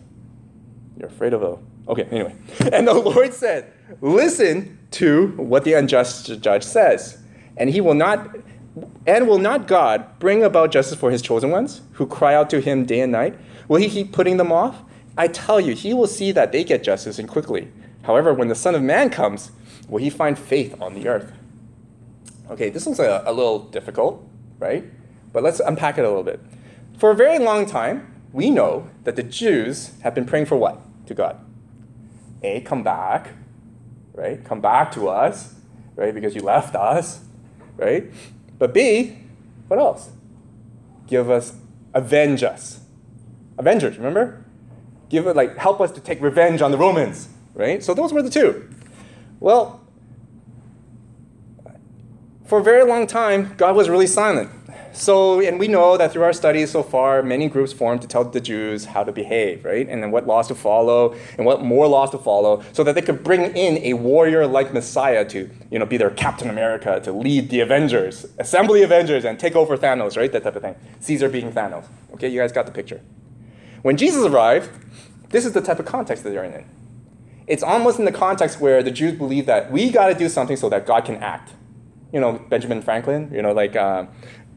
you're 0.99 1.09
afraid 1.09 1.33
of 1.33 1.43
a. 1.43 1.59
Okay, 1.89 2.05
anyway. 2.11 2.35
And 2.73 2.87
the 2.87 2.95
Lord 2.95 3.33
said, 3.33 3.73
Listen 4.01 4.79
to 4.93 5.29
what 5.37 5.65
the 5.65 5.73
unjust 5.75 6.41
judge 6.41 6.63
says, 6.63 7.19
and 7.57 7.71
he 7.71 7.81
will 7.81 7.95
not. 7.95 8.37
And 9.07 9.27
will 9.27 9.39
not 9.39 9.67
God 9.67 10.19
bring 10.21 10.45
about 10.45 10.71
justice 10.71 10.97
for 10.97 11.11
his 11.11 11.21
chosen 11.21 11.51
ones 11.51 11.81
who 11.95 12.07
cry 12.07 12.35
out 12.35 12.49
to 12.51 12.61
him 12.61 12.85
day 12.85 13.01
and 13.01 13.11
night? 13.11 13.37
Will 13.67 13.79
he 13.79 13.89
keep 13.89 14.13
putting 14.13 14.37
them 14.37 14.53
off? 14.53 14.83
I 15.19 15.27
tell 15.27 15.61
you, 15.61 15.75
he 15.75 15.93
will 15.93 16.07
see 16.07 16.31
that 16.33 16.53
they 16.53 16.63
get 16.63 16.85
justice 16.85 17.19
and 17.19 17.29
quickly. 17.29 17.69
However, 18.03 18.33
when 18.33 18.47
the 18.47 18.55
Son 18.55 18.77
of 18.77 18.83
Man 18.83 19.11
comes, 19.11 19.51
will 19.89 19.99
he 19.99 20.09
find 20.09 20.39
faith 20.39 20.81
on 20.81 20.95
the 20.95 21.09
earth? 21.09 21.33
Okay, 22.49 22.71
this 22.71 22.87
one's 22.87 23.01
a, 23.01 23.25
a 23.27 23.33
little 23.33 23.59
difficult 23.59 24.30
right? 24.61 24.85
But 25.33 25.43
let's 25.43 25.59
unpack 25.59 25.99
it 25.99 26.05
a 26.05 26.09
little 26.09 26.23
bit. 26.23 26.41
For 26.99 27.11
a 27.11 27.17
very 27.17 27.39
long 27.39 27.67
time, 27.67 28.15
we 28.33 28.51
know 28.51 28.89
that 29.03 29.17
the 29.17 29.25
Jews 29.25 29.93
have 30.03 30.15
been 30.15 30.27
praying 30.27 30.47
for 30.47 30.57
what 30.57 30.81
to 31.07 31.15
God? 31.15 31.41
A, 32.43 32.61
come 32.61 32.83
back, 32.85 33.31
right? 34.15 34.45
Come 34.45 34.61
back 34.61 34.93
to 34.93 35.09
us, 35.09 35.55
right? 35.97 36.15
Because 36.15 36.35
you 36.35 36.43
left 36.43 36.77
us, 36.77 37.25
right? 37.77 38.13
But 38.59 38.73
B, 38.73 39.17
what 39.67 39.79
else? 39.79 40.11
Give 41.07 41.29
us, 41.29 41.55
avenge 41.93 42.43
us. 42.43 42.81
Avengers, 43.59 43.97
remember? 43.97 44.45
Give 45.09 45.27
it, 45.27 45.35
like, 45.35 45.57
help 45.57 45.81
us 45.81 45.91
to 45.93 46.01
take 46.01 46.21
revenge 46.21 46.63
on 46.63 46.71
the 46.71 46.79
Romans, 46.79 47.29
right? 47.55 47.83
So 47.83 47.95
those 47.95 48.13
were 48.13 48.23
the 48.23 48.31
two. 48.31 48.69
Well, 49.41 49.80
for 52.51 52.59
a 52.59 52.63
very 52.65 52.83
long 52.83 53.07
time, 53.07 53.55
God 53.57 53.77
was 53.77 53.89
really 53.89 54.09
silent. 54.09 54.51
So, 54.93 55.41
and 55.41 55.61
we 55.61 55.69
know 55.69 55.97
that 55.97 56.11
through 56.11 56.25
our 56.25 56.33
studies 56.33 56.73
so 56.73 56.83
far, 56.83 57.23
many 57.23 57.49
groups 57.49 57.73
formed 57.73 58.03
to 58.03 58.09
tell 58.09 58.25
the 58.25 58.41
Jews 58.41 58.87
how 58.87 59.05
to 59.05 59.13
behave, 59.13 59.65
right? 59.65 59.89
And 59.89 60.03
then 60.03 60.11
what 60.11 60.27
laws 60.27 60.49
to 60.49 60.57
follow 60.57 61.15
and 61.39 61.47
what 61.47 61.63
more 61.63 61.87
laws 61.87 62.11
to 62.11 62.19
follow 62.19 62.65
so 62.73 62.83
that 62.83 62.97
they 62.97 63.03
could 63.03 63.23
bring 63.23 63.57
in 63.57 63.79
a 63.85 63.93
warrior 63.93 64.49
like 64.49 64.73
Messiah 64.73 65.25
to, 65.27 65.49
you 65.71 65.79
know, 65.79 65.87
be 65.87 65.97
their 65.97 66.11
Captain 66.11 66.51
America, 66.51 67.01
to 67.05 67.13
lead 67.13 67.51
the 67.51 67.61
Avengers, 67.61 68.27
assemble 68.41 68.75
the 68.75 68.83
Avengers 68.83 69.25
and 69.25 69.39
take 69.39 69.55
over 69.55 69.77
Thanos, 69.77 70.17
right? 70.17 70.33
That 70.33 70.43
type 70.43 70.57
of 70.57 70.63
thing. 70.63 70.75
Caesar 70.99 71.29
being 71.29 71.53
Thanos. 71.53 71.85
Okay, 72.15 72.29
you 72.29 72.41
guys 72.41 72.51
got 72.51 72.67
the 72.67 72.73
picture. 72.73 73.01
When 73.83 73.97
Jesus 73.97 74.27
arrived, 74.27 74.71
this 75.29 75.47
is 75.47 75.53
the 75.53 75.61
type 75.61 75.79
of 75.79 75.87
context 75.87 76.25
that 76.25 76.31
they're 76.31 76.43
in. 76.43 76.65
It's 77.47 77.63
almost 77.63 78.01
in 78.01 78.07
the 78.07 78.13
context 78.13 78.59
where 78.59 78.83
the 78.83 78.91
Jews 78.91 79.17
believe 79.17 79.47
that 79.47 79.71
we 79.71 79.91
got 79.91 80.09
to 80.09 80.15
do 80.15 80.29
something 80.29 80.57
so 80.57 80.69
that 80.71 80.85
God 80.85 81.05
can 81.05 81.15
act. 81.19 81.53
You 82.13 82.21
know, 82.21 82.33
Benjamin 82.49 82.83
Franklin, 82.83 83.31
you 83.33 83.43
know, 83.43 83.53
like, 83.53 83.77
uh, 83.77 84.07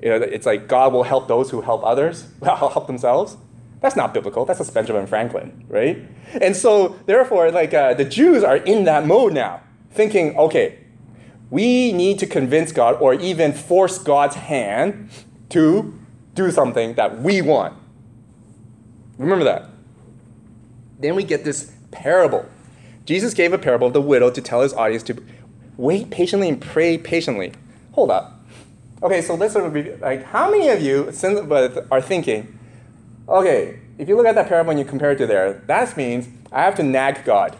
you 0.02 0.10
know, 0.10 0.16
it's 0.16 0.46
like 0.46 0.68
God 0.68 0.92
will 0.92 1.04
help 1.04 1.28
those 1.28 1.50
who 1.52 1.62
help 1.62 1.84
others, 1.84 2.28
help 2.44 2.88
themselves. 2.88 3.38
That's 3.80 3.96
not 3.96 4.14
biblical. 4.14 4.46
That's 4.46 4.60
just 4.60 4.74
Benjamin 4.74 5.08
Franklin, 5.08 5.66
right? 5.68 5.98
And 6.42 6.56
so, 6.56 7.00
therefore, 7.06 7.52
like 7.52 7.74
uh, 7.74 7.94
the 7.94 8.06
Jews 8.06 8.44
are 8.44 8.58
in 8.58 8.86
that 8.86 9.06
mode 9.06 9.34
now, 9.34 9.62
thinking, 9.92 10.38
okay, 10.38 10.80
we 11.50 11.92
need 11.92 12.18
to 12.20 12.26
convince 12.26 12.72
God 12.72 12.96
or 13.00 13.14
even 13.14 13.54
force 13.54 14.00
God's 14.00 14.36
hand 14.36 15.10
to 15.50 16.00
do 16.34 16.50
something 16.50 16.96
that 16.96 17.22
we 17.22 17.42
want. 17.42 17.78
Remember 19.18 19.44
that. 19.44 19.70
Then 21.00 21.16
we 21.16 21.24
get 21.24 21.44
this 21.44 21.72
parable. 21.92 22.50
Jesus 23.06 23.34
gave 23.34 23.54
a 23.54 23.58
parable 23.58 23.88
of 23.88 23.94
the 23.94 24.02
widow 24.02 24.32
to 24.32 24.42
tell 24.42 24.62
his 24.62 24.74
audience 24.74 25.04
to 25.04 25.24
wait 25.78 26.10
patiently 26.10 26.50
and 26.50 26.62
pray 26.62 26.98
patiently. 26.98 27.54
Hold 27.94 28.12
up. 28.12 28.40
Okay, 29.02 29.22
so 29.22 29.36
let's 29.36 29.54
sort 29.54 29.66
of 29.66 29.74
review. 29.74 29.98
Like, 30.02 30.24
how 30.24 30.50
many 30.50 30.70
of 30.70 30.82
you 30.82 31.12
are 31.92 32.02
thinking, 32.02 32.58
okay, 33.28 33.80
if 33.98 34.08
you 34.08 34.16
look 34.16 34.26
at 34.26 34.36
that 34.36 34.48
parable 34.48 34.72
and 34.72 34.80
you 34.80 34.86
compare 34.86 35.12
it 35.12 35.18
to 35.18 35.28
there, 35.28 35.54
that 35.68 35.96
means 35.98 36.28
I 36.52 36.64
have 36.64 36.76
to 36.76 36.84
nag 36.84 37.26
God. 37.26 37.58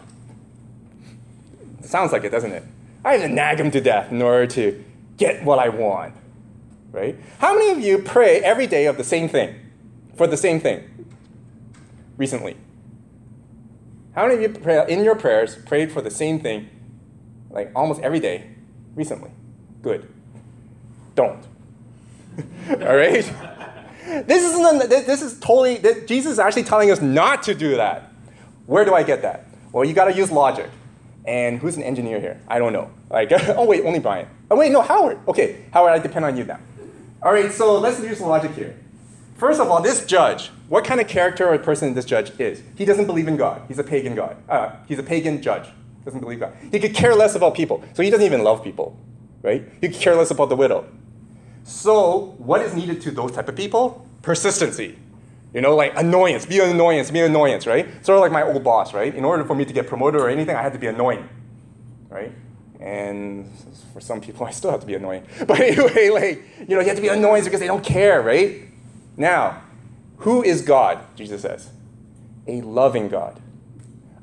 Sounds 1.82 2.12
like 2.12 2.24
it, 2.24 2.30
doesn't 2.30 2.52
it? 2.52 2.64
I 3.04 3.12
have 3.12 3.22
to 3.22 3.28
nag 3.28 3.60
him 3.60 3.70
to 3.72 3.80
death 3.80 4.10
in 4.10 4.22
order 4.22 4.46
to 4.48 4.84
get 5.16 5.44
what 5.44 5.58
I 5.58 5.68
want. 5.68 6.14
Right? 6.90 7.18
How 7.38 7.54
many 7.54 7.70
of 7.72 7.80
you 7.80 7.98
pray 7.98 8.40
every 8.40 8.66
day 8.66 8.86
of 8.86 8.96
the 8.96 9.04
same 9.04 9.28
thing, 9.28 9.54
for 10.16 10.26
the 10.26 10.36
same 10.36 10.60
thing, 10.60 11.06
recently? 12.16 12.56
How 14.14 14.26
many 14.28 14.36
of 14.36 14.42
you 14.42 14.60
pray, 14.60 14.84
in 14.88 15.02
your 15.02 15.16
prayers 15.16 15.56
prayed 15.56 15.90
for 15.90 16.00
the 16.00 16.10
same 16.10 16.38
thing, 16.38 16.70
like 17.54 17.70
almost 17.74 18.02
every 18.02 18.20
day, 18.20 18.50
recently? 18.94 19.30
Good. 19.80 20.12
Don't. 21.14 21.46
All 22.68 22.96
right? 22.96 23.32
This 24.26 24.42
is 24.42 24.88
this 24.88 25.22
is 25.22 25.40
totally 25.40 25.78
Jesus 26.06 26.32
is 26.32 26.38
actually 26.38 26.64
telling 26.64 26.90
us 26.90 27.00
not 27.00 27.42
to 27.44 27.54
do 27.54 27.76
that. 27.76 28.12
Where 28.66 28.84
do 28.84 28.94
I 28.94 29.02
get 29.02 29.22
that? 29.22 29.46
Well, 29.72 29.84
you 29.84 29.94
got 29.94 30.06
to 30.06 30.12
use 30.12 30.30
logic. 30.30 30.68
And 31.26 31.58
who's 31.58 31.78
an 31.78 31.82
engineer 31.82 32.20
here? 32.20 32.38
I 32.46 32.58
don't 32.58 32.74
know. 32.74 32.90
Like, 33.08 33.30
oh 33.32 33.64
wait, 33.64 33.82
only 33.84 33.98
Brian. 33.98 34.28
Oh 34.50 34.56
wait, 34.56 34.72
no, 34.72 34.82
Howard. 34.82 35.18
Okay, 35.26 35.64
Howard, 35.72 35.92
I 35.92 35.98
depend 35.98 36.24
on 36.24 36.36
you 36.36 36.44
now. 36.44 36.58
All 37.22 37.32
right, 37.32 37.50
so 37.50 37.78
let's 37.78 37.98
use 38.00 38.20
logic 38.20 38.50
here. 38.52 38.76
First 39.36 39.60
of 39.60 39.70
all, 39.70 39.80
this 39.80 40.04
judge, 40.04 40.50
what 40.68 40.84
kind 40.84 41.00
of 41.00 41.08
character 41.08 41.48
or 41.48 41.58
person 41.58 41.94
this 41.94 42.04
judge 42.04 42.38
is? 42.38 42.62
He 42.76 42.84
doesn't 42.84 43.06
believe 43.06 43.26
in 43.26 43.36
God. 43.36 43.62
He's 43.68 43.78
a 43.78 43.84
pagan 43.84 44.14
God. 44.14 44.36
Uh, 44.48 44.76
he's 44.86 44.98
a 44.98 45.02
pagan 45.02 45.40
judge. 45.40 45.66
Doesn't 46.04 46.20
believe 46.20 46.40
God. 46.40 46.54
He 46.70 46.78
could 46.78 46.94
care 46.94 47.14
less 47.14 47.34
about 47.34 47.54
people. 47.54 47.82
So 47.94 48.02
he 48.02 48.10
doesn't 48.10 48.26
even 48.26 48.44
love 48.44 48.62
people, 48.62 48.98
right? 49.42 49.66
He 49.80 49.88
could 49.88 50.00
care 50.00 50.14
less 50.14 50.30
about 50.30 50.48
the 50.48 50.56
widow. 50.56 50.86
So 51.64 52.34
what 52.38 52.60
is 52.60 52.74
needed 52.74 53.00
to 53.02 53.10
those 53.10 53.32
type 53.32 53.48
of 53.48 53.56
people? 53.56 54.06
Persistency. 54.22 54.98
You 55.54 55.60
know, 55.60 55.76
like 55.76 55.96
annoyance, 55.96 56.44
be 56.44 56.58
an 56.60 56.70
annoyance, 56.70 57.10
be 57.10 57.20
an 57.20 57.26
annoyance, 57.30 57.66
right? 57.66 57.86
Sort 58.04 58.16
of 58.16 58.22
like 58.22 58.32
my 58.32 58.42
old 58.42 58.64
boss, 58.64 58.92
right? 58.92 59.14
In 59.14 59.24
order 59.24 59.44
for 59.44 59.54
me 59.54 59.64
to 59.64 59.72
get 59.72 59.86
promoted 59.86 60.20
or 60.20 60.28
anything, 60.28 60.56
I 60.56 60.62
had 60.62 60.72
to 60.72 60.78
be 60.80 60.88
annoying, 60.88 61.28
right? 62.10 62.32
And 62.80 63.50
for 63.92 64.00
some 64.00 64.20
people, 64.20 64.44
I 64.44 64.50
still 64.50 64.72
have 64.72 64.80
to 64.80 64.86
be 64.86 64.94
annoying. 64.94 65.24
But 65.46 65.60
anyway, 65.60 66.10
like, 66.10 66.44
you 66.68 66.74
know, 66.74 66.80
you 66.80 66.88
have 66.88 66.96
to 66.96 67.02
be 67.02 67.08
annoying 67.08 67.44
because 67.44 67.60
they 67.60 67.68
don't 67.68 67.84
care, 67.84 68.20
right? 68.20 68.62
Now, 69.16 69.62
who 70.18 70.42
is 70.42 70.60
God? 70.60 70.98
Jesus 71.16 71.42
says. 71.42 71.70
A 72.48 72.60
loving 72.60 73.08
God. 73.08 73.40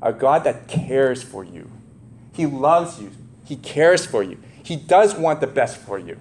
A 0.02 0.12
God 0.12 0.44
that 0.44 0.68
cares 0.68 1.22
for 1.22 1.44
you. 1.44 1.70
He 2.32 2.44
loves 2.44 3.00
you. 3.00 3.12
He 3.44 3.56
cares 3.56 4.04
for 4.04 4.22
you. 4.22 4.38
He 4.62 4.76
does 4.76 5.14
want 5.14 5.40
the 5.40 5.46
best 5.46 5.76
for 5.76 5.98
you. 5.98 6.18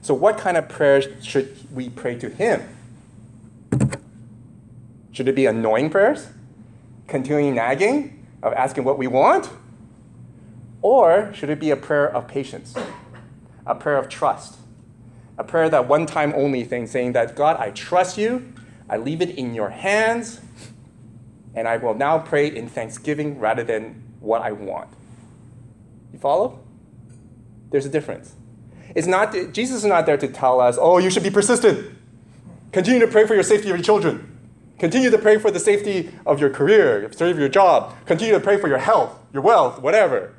So, 0.00 0.14
what 0.14 0.38
kind 0.38 0.56
of 0.56 0.68
prayers 0.68 1.06
should 1.24 1.56
we 1.72 1.90
pray 1.90 2.16
to 2.16 2.30
Him? 2.30 2.62
Should 5.12 5.28
it 5.28 5.34
be 5.34 5.46
annoying 5.46 5.90
prayers? 5.90 6.28
Continuing 7.06 7.54
nagging 7.54 8.24
of 8.42 8.52
asking 8.52 8.84
what 8.84 8.98
we 8.98 9.06
want? 9.06 9.50
Or 10.80 11.32
should 11.34 11.50
it 11.50 11.58
be 11.58 11.70
a 11.70 11.76
prayer 11.76 12.08
of 12.08 12.28
patience? 12.28 12.74
A 13.66 13.74
prayer 13.74 13.98
of 13.98 14.08
trust? 14.08 14.58
A 15.36 15.44
prayer 15.44 15.68
that 15.68 15.88
one 15.88 16.06
time 16.06 16.32
only 16.36 16.64
thing 16.64 16.86
saying 16.86 17.12
that, 17.12 17.34
God, 17.34 17.56
I 17.58 17.70
trust 17.70 18.16
you, 18.16 18.52
I 18.88 18.96
leave 18.96 19.20
it 19.20 19.30
in 19.30 19.54
your 19.54 19.70
hands, 19.70 20.40
and 21.58 21.66
I 21.66 21.76
will 21.76 21.94
now 21.94 22.20
pray 22.20 22.46
in 22.46 22.68
thanksgiving 22.68 23.40
rather 23.40 23.64
than 23.64 24.00
what 24.20 24.42
I 24.42 24.52
want. 24.52 24.88
You 26.12 26.20
follow? 26.20 26.60
There's 27.70 27.84
a 27.84 27.88
difference. 27.88 28.34
It's 28.94 29.08
not 29.08 29.32
Jesus 29.52 29.78
is 29.78 29.84
not 29.84 30.06
there 30.06 30.16
to 30.16 30.28
tell 30.28 30.60
us, 30.60 30.78
"Oh, 30.80 30.98
you 30.98 31.10
should 31.10 31.24
be 31.24 31.30
persistent. 31.30 31.84
Continue 32.70 33.00
to 33.00 33.08
pray 33.08 33.26
for 33.26 33.34
your 33.34 33.42
safety 33.42 33.70
of 33.70 33.76
your 33.76 33.84
children. 33.84 34.38
Continue 34.78 35.10
to 35.10 35.18
pray 35.18 35.38
for 35.38 35.50
the 35.50 35.58
safety 35.58 36.10
of 36.24 36.40
your 36.40 36.50
career, 36.50 37.10
serve 37.12 37.38
your 37.38 37.48
job. 37.48 37.94
Continue 38.06 38.34
to 38.34 38.40
pray 38.40 38.56
for 38.56 38.68
your 38.68 38.78
health, 38.78 39.18
your 39.32 39.42
wealth, 39.42 39.82
whatever. 39.82 40.34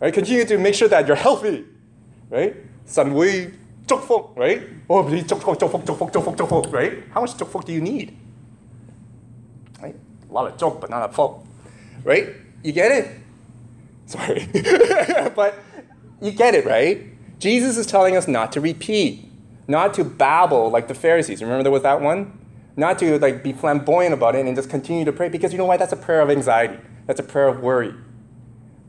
Right? 0.00 0.12
Continue 0.12 0.44
to 0.44 0.58
make 0.58 0.74
sure 0.74 0.88
that 0.88 1.06
you're 1.06 1.16
healthy. 1.16 1.64
Right? 2.28 2.56
San 2.84 3.14
Wei 3.14 3.52
right? 4.36 4.62
Oh, 4.88 5.02
right? 5.02 5.28
How 7.10 7.20
much 7.20 7.66
do 7.66 7.72
you 7.72 7.80
need? 7.80 8.16
A 10.30 10.32
lot 10.32 10.46
of 10.46 10.56
祝, 10.58 10.78
but 10.80 10.90
not 10.90 11.10
a 11.10 11.12
fault, 11.12 11.44
Right? 12.04 12.28
You 12.62 12.72
get 12.72 12.92
it? 12.92 13.20
Sorry. 14.06 14.48
but 15.34 15.58
you 16.20 16.30
get 16.30 16.54
it, 16.54 16.64
right? 16.64 17.06
Jesus 17.38 17.76
is 17.76 17.86
telling 17.86 18.16
us 18.16 18.28
not 18.28 18.52
to 18.52 18.60
repeat, 18.60 19.28
not 19.66 19.94
to 19.94 20.04
babble 20.04 20.70
like 20.70 20.88
the 20.88 20.94
Pharisees. 20.94 21.42
Remember 21.42 21.62
there 21.62 21.72
was 21.72 21.82
that 21.82 22.00
one? 22.00 22.38
Not 22.76 22.98
to 23.00 23.18
like 23.18 23.42
be 23.42 23.52
flamboyant 23.52 24.14
about 24.14 24.34
it 24.34 24.46
and 24.46 24.54
just 24.54 24.70
continue 24.70 25.04
to 25.04 25.12
pray 25.12 25.28
because 25.28 25.52
you 25.52 25.58
know 25.58 25.64
why? 25.64 25.76
That's 25.76 25.92
a 25.92 25.96
prayer 25.96 26.20
of 26.20 26.30
anxiety. 26.30 26.78
That's 27.06 27.20
a 27.20 27.24
prayer 27.24 27.48
of 27.48 27.60
worry. 27.60 27.94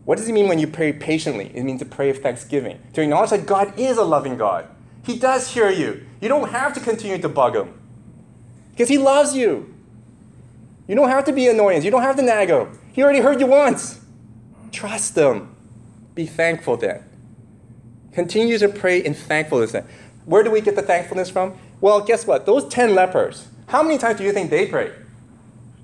What 0.05 0.17
does 0.17 0.27
it 0.27 0.33
mean 0.33 0.47
when 0.47 0.59
you 0.59 0.67
pray 0.67 0.93
patiently? 0.93 1.51
It 1.53 1.63
means 1.63 1.79
to 1.79 1.85
pray 1.85 2.09
of 2.09 2.19
thanksgiving, 2.19 2.79
to 2.93 3.01
acknowledge 3.01 3.29
that 3.29 3.45
God 3.45 3.77
is 3.79 3.97
a 3.97 4.03
loving 4.03 4.37
God. 4.37 4.67
He 5.05 5.17
does 5.17 5.53
hear 5.53 5.69
you. 5.69 6.05
You 6.19 6.27
don't 6.27 6.49
have 6.49 6.73
to 6.73 6.79
continue 6.79 7.17
to 7.19 7.29
bug 7.29 7.55
him 7.55 7.79
because 8.71 8.89
he 8.89 8.97
loves 8.97 9.35
you. 9.35 9.70
You 10.91 10.97
don't 10.97 11.07
have 11.07 11.23
to 11.23 11.31
be 11.31 11.47
annoying. 11.47 11.83
You 11.83 11.89
don't 11.89 12.01
have 12.01 12.17
to 12.17 12.21
nag 12.21 12.49
him. 12.49 12.77
He 12.91 13.01
already 13.01 13.21
heard 13.21 13.39
you 13.39 13.47
once. 13.47 14.01
Trust 14.73 15.17
him. 15.17 15.55
Be 16.15 16.25
thankful 16.25 16.75
then. 16.75 17.01
Continue 18.11 18.57
to 18.57 18.67
pray 18.67 18.99
in 18.99 19.13
thankfulness. 19.13 19.71
Then. 19.71 19.85
Where 20.25 20.43
do 20.43 20.51
we 20.51 20.59
get 20.59 20.75
the 20.75 20.81
thankfulness 20.81 21.29
from? 21.29 21.57
Well, 21.79 22.01
guess 22.01 22.27
what? 22.27 22.45
Those 22.45 22.67
10 22.67 22.93
lepers, 22.93 23.47
how 23.67 23.81
many 23.81 23.97
times 23.99 24.17
do 24.17 24.25
you 24.25 24.33
think 24.33 24.49
they 24.49 24.67
prayed? 24.67 24.91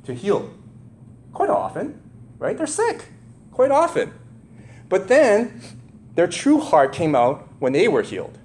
To 0.08 0.14
heal. 0.14 0.54
Quite 1.32 1.52
often, 1.52 2.02
right? 2.38 2.58
They're 2.58 2.68
sick. 2.68 3.06
Quite 3.54 3.72
often. 3.72 4.12
But 4.90 5.08
then 5.08 5.62
their 6.16 6.28
true 6.28 6.60
heart 6.60 6.92
came 6.92 7.16
out 7.16 7.48
when 7.60 7.72
they 7.72 7.88
were 7.88 8.02
healed. 8.02 8.40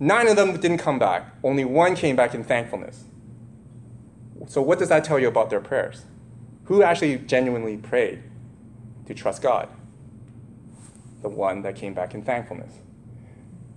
Nine 0.00 0.26
of 0.26 0.36
them 0.36 0.58
didn't 0.58 0.78
come 0.78 0.98
back. 0.98 1.34
Only 1.44 1.66
one 1.66 1.96
came 1.96 2.16
back 2.16 2.34
in 2.34 2.44
thankfulness. 2.44 3.04
So, 4.48 4.60
what 4.62 4.78
does 4.78 4.88
that 4.88 5.04
tell 5.04 5.18
you 5.18 5.28
about 5.28 5.50
their 5.50 5.60
prayers? 5.60 6.02
Who 6.64 6.82
actually 6.82 7.18
genuinely 7.18 7.76
prayed 7.76 8.22
to 9.06 9.14
trust 9.14 9.42
God? 9.42 9.68
The 11.22 11.28
one 11.28 11.62
that 11.62 11.76
came 11.76 11.94
back 11.94 12.14
in 12.14 12.22
thankfulness. 12.22 12.72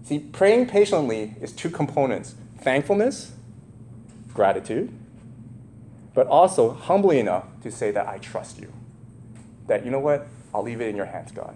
See, 0.03 0.19
praying 0.19 0.67
patiently 0.67 1.35
is 1.41 1.51
two 1.51 1.69
components 1.69 2.35
thankfulness, 2.59 3.33
gratitude, 4.33 4.91
but 6.13 6.27
also 6.27 6.71
humbly 6.71 7.19
enough 7.19 7.45
to 7.61 7.71
say 7.71 7.91
that 7.91 8.07
I 8.07 8.17
trust 8.17 8.59
you. 8.59 8.73
That, 9.67 9.83
you 9.85 9.91
know 9.91 9.99
what, 9.99 10.27
I'll 10.53 10.63
leave 10.63 10.81
it 10.81 10.87
in 10.89 10.95
your 10.95 11.05
hands, 11.05 11.31
God. 11.31 11.55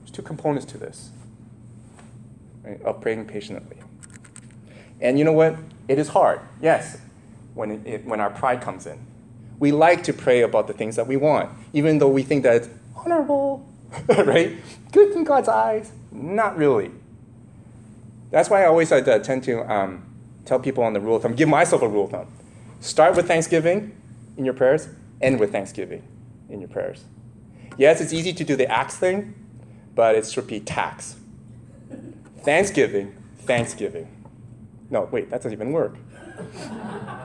There's 0.00 0.10
two 0.10 0.22
components 0.22 0.66
to 0.72 0.78
this 0.78 1.10
right, 2.64 2.80
of 2.82 3.00
praying 3.00 3.26
patiently. 3.26 3.78
And 5.00 5.18
you 5.18 5.24
know 5.24 5.32
what? 5.32 5.56
It 5.88 5.98
is 5.98 6.08
hard, 6.08 6.40
yes, 6.60 6.98
when, 7.54 7.70
it, 7.70 7.86
it, 7.86 8.04
when 8.04 8.20
our 8.20 8.30
pride 8.30 8.60
comes 8.60 8.86
in. 8.86 8.98
We 9.58 9.72
like 9.72 10.02
to 10.04 10.12
pray 10.12 10.42
about 10.42 10.66
the 10.66 10.72
things 10.72 10.96
that 10.96 11.06
we 11.06 11.16
want, 11.16 11.50
even 11.72 11.98
though 11.98 12.08
we 12.08 12.22
think 12.22 12.42
that 12.44 12.56
it's 12.56 12.68
honorable, 12.96 13.66
right? 14.08 14.56
Good 14.92 15.12
in 15.12 15.24
God's 15.24 15.48
eyes. 15.48 15.92
Not 16.10 16.56
really. 16.56 16.90
That's 18.30 18.48
why 18.48 18.62
I 18.62 18.66
always 18.66 18.88
to 18.88 19.20
tend 19.20 19.44
to 19.44 19.70
um, 19.70 20.04
tell 20.44 20.58
people 20.58 20.84
on 20.84 20.92
the 20.92 21.00
rule 21.00 21.16
of 21.16 21.22
thumb, 21.22 21.34
give 21.34 21.48
myself 21.48 21.82
a 21.82 21.88
rule 21.88 22.04
of 22.04 22.10
thumb. 22.10 22.26
Start 22.80 23.16
with 23.16 23.26
thanksgiving 23.26 23.94
in 24.36 24.44
your 24.44 24.54
prayers, 24.54 24.88
end 25.20 25.38
with 25.38 25.52
thanksgiving 25.52 26.02
in 26.48 26.60
your 26.60 26.68
prayers. 26.68 27.04
Yes, 27.76 28.00
it's 28.00 28.12
easy 28.12 28.32
to 28.32 28.44
do 28.44 28.56
the 28.56 28.66
acts 28.66 28.96
thing, 28.96 29.34
but 29.94 30.14
it's 30.14 30.36
repeat 30.36 30.66
tax. 30.66 31.16
Thanksgiving, 32.42 33.14
Thanksgiving. 33.40 34.08
No, 34.88 35.08
wait, 35.10 35.30
that 35.30 35.38
doesn't 35.38 35.52
even 35.52 35.72
work. 35.72 35.96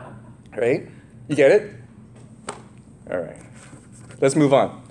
Right? 0.58 0.88
You 1.28 1.36
get 1.36 1.52
it? 1.52 1.74
All 3.12 3.20
right. 3.20 3.38
Let's 4.22 4.36
move 4.36 4.54
on. 4.54 4.82